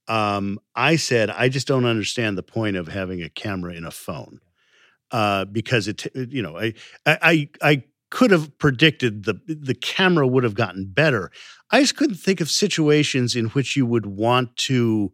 Um, 0.08 0.60
I 0.76 0.96
said 0.96 1.30
I 1.30 1.50
just 1.50 1.68
don't 1.68 1.86
understand 1.86 2.38
the 2.38 2.44
point 2.44 2.78
of 2.78 2.88
having 2.88 3.22
a 3.22 3.30
camera 3.30 3.74
in 3.74 3.86
a 3.86 3.92
phone 3.92 4.40
uh, 5.12 5.46
because 5.46 5.88
it 5.88 6.06
you 6.16 6.42
know 6.42 6.58
I 6.58 6.74
I 7.06 7.18
I, 7.22 7.50
I 7.62 7.84
could 8.14 8.30
have 8.30 8.56
predicted 8.60 9.24
the 9.24 9.42
the 9.48 9.74
camera 9.74 10.28
would 10.28 10.44
have 10.44 10.54
gotten 10.54 10.86
better. 10.86 11.32
I 11.72 11.82
just 11.82 11.98
couldn't 11.98 12.18
think 12.18 12.42
of 12.42 12.50
situations 12.52 13.36
in 13.36 13.46
which 13.48 13.76
you 13.76 13.88
would 13.88 14.06
want 14.06 14.56
to 14.68 15.12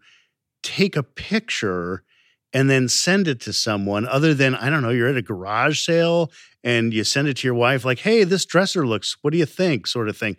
take 0.63 0.97
a 0.97 1.03
picture 1.03 2.03
and 2.51 2.69
then 2.69 2.89
send 2.89 3.29
it 3.29 3.39
to 3.41 3.53
someone 3.53 4.05
other 4.05 4.33
than 4.33 4.53
I 4.53 4.69
don't 4.69 4.81
know, 4.81 4.89
you're 4.89 5.07
at 5.07 5.15
a 5.15 5.21
garage 5.21 5.79
sale 5.79 6.29
and 6.61 6.93
you 6.93 7.05
send 7.05 7.29
it 7.29 7.37
to 7.37 7.47
your 7.47 7.55
wife 7.55 7.85
like, 7.85 7.99
"Hey, 7.99 8.25
this 8.25 8.43
dresser 8.43 8.85
looks, 8.85 9.15
what 9.21 9.31
do 9.31 9.39
you 9.39 9.45
think?" 9.45 9.87
sort 9.87 10.09
of 10.09 10.17
thing. 10.17 10.35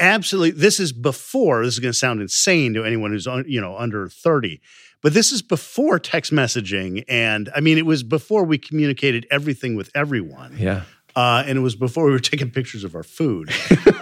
Absolutely, 0.00 0.60
this 0.60 0.80
is 0.80 0.92
before. 0.92 1.64
This 1.64 1.74
is 1.74 1.80
going 1.80 1.92
to 1.92 1.98
sound 1.98 2.20
insane 2.20 2.74
to 2.74 2.84
anyone 2.84 3.12
who's 3.12 3.28
you 3.46 3.60
know, 3.60 3.76
under 3.76 4.08
30. 4.08 4.60
But 5.02 5.14
this 5.14 5.30
is 5.30 5.40
before 5.40 6.00
text 6.00 6.32
messaging 6.32 7.04
and 7.06 7.48
I 7.54 7.60
mean 7.60 7.78
it 7.78 7.86
was 7.86 8.02
before 8.02 8.42
we 8.42 8.58
communicated 8.58 9.24
everything 9.30 9.76
with 9.76 9.88
everyone 9.94 10.56
yeah. 10.58 10.82
Uh, 11.16 11.42
and 11.46 11.58
it 11.58 11.62
was 11.62 11.74
before 11.74 12.04
we 12.04 12.12
were 12.12 12.18
taking 12.32 12.50
pictures 12.50 12.84
of 12.84 12.94
our 12.94 13.02
food. 13.02 13.50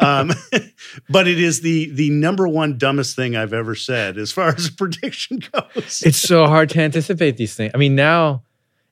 um, 0.01 0.31
but 1.09 1.27
it 1.27 1.41
is 1.41 1.61
the 1.63 1.89
the 1.91 2.11
number 2.11 2.47
one 2.47 2.77
dumbest 2.77 3.17
thing 3.17 3.37
I've 3.37 3.53
ever 3.55 3.75
said 3.75 4.19
as 4.19 4.33
far 4.33 4.49
as 4.49 4.69
prediction 4.69 5.41
goes. 5.53 6.03
It's 6.05 6.19
so 6.19 6.47
hard 6.47 6.69
to 6.71 6.81
anticipate 6.81 7.37
these 7.39 7.55
things. 7.55 7.71
I 7.75 7.79
mean, 7.79 7.95
now 7.95 8.43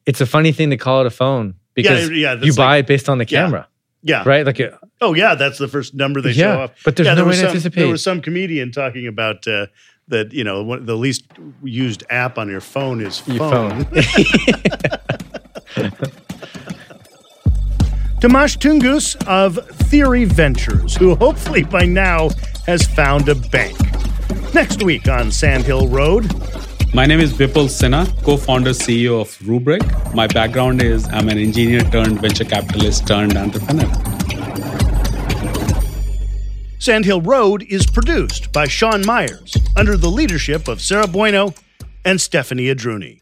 it's 0.06 0.20
a 0.20 0.26
funny 0.26 0.52
thing 0.52 0.70
to 0.70 0.76
call 0.76 1.00
it 1.00 1.06
a 1.06 1.10
phone 1.10 1.54
because 1.74 2.10
yeah, 2.10 2.34
that's 2.36 2.46
you 2.46 2.54
buy 2.54 2.76
like- 2.76 2.84
it 2.84 2.86
based 2.86 3.08
on 3.08 3.18
the 3.18 3.26
camera, 3.26 3.68
yeah, 4.02 4.22
right? 4.24 4.46
Like, 4.46 4.60
uh, 4.60 4.70
Oh 5.00 5.14
yeah, 5.14 5.34
that's 5.34 5.58
the 5.58 5.66
first 5.68 5.94
number 5.94 6.20
they 6.20 6.30
Yeah, 6.30 6.54
show 6.54 6.60
off. 6.62 6.70
but 6.84 6.94
there's 6.94 7.06
yeah, 7.08 7.14
no 7.14 7.22
there 7.22 7.26
way 7.26 7.32
to 7.32 7.38
some, 7.38 7.46
anticipate. 7.48 7.80
There 7.80 7.88
was 7.90 8.04
some 8.04 8.20
comedian 8.20 8.70
talking 8.70 9.08
about 9.08 9.48
uh, 9.48 9.66
that. 10.08 10.32
You 10.32 10.44
know, 10.44 10.76
the 10.78 10.96
least 10.96 11.24
used 11.64 12.04
app 12.08 12.38
on 12.38 12.48
your 12.48 12.60
phone 12.60 13.00
is 13.00 13.18
phone. 13.18 13.86
your 13.92 14.02
phone. 14.02 15.92
Tomasz 18.22 18.56
Tunguz 18.56 19.16
of 19.26 19.58
Theory 19.90 20.24
Ventures, 20.26 20.94
who 20.94 21.16
hopefully 21.16 21.64
by 21.64 21.84
now 21.84 22.30
has 22.68 22.86
found 22.86 23.28
a 23.28 23.34
bank. 23.34 23.76
Next 24.54 24.84
week 24.84 25.08
on 25.08 25.32
Sandhill 25.32 25.88
Road, 25.88 26.32
My 26.94 27.04
name 27.04 27.18
is 27.18 27.32
Bipul 27.32 27.66
Sinha, 27.66 28.06
co-founder 28.22 28.70
CEO 28.70 29.22
of 29.22 29.36
Rubrik. 29.38 30.14
My 30.14 30.28
background 30.28 30.80
is 30.80 31.08
I'm 31.08 31.28
an 31.30 31.36
engineer 31.36 31.80
turned 31.80 32.20
venture 32.20 32.44
capitalist 32.44 33.08
turned 33.08 33.36
entrepreneur. 33.36 33.90
Sandhill 36.78 37.22
Road 37.22 37.64
is 37.64 37.86
produced 37.86 38.52
by 38.52 38.68
Sean 38.68 39.04
Myers 39.04 39.56
under 39.76 39.96
the 39.96 40.08
leadership 40.08 40.68
of 40.68 40.80
Sarah 40.80 41.08
Bueno 41.08 41.54
and 42.04 42.20
Stephanie 42.20 42.66
Adruni. 42.72 43.21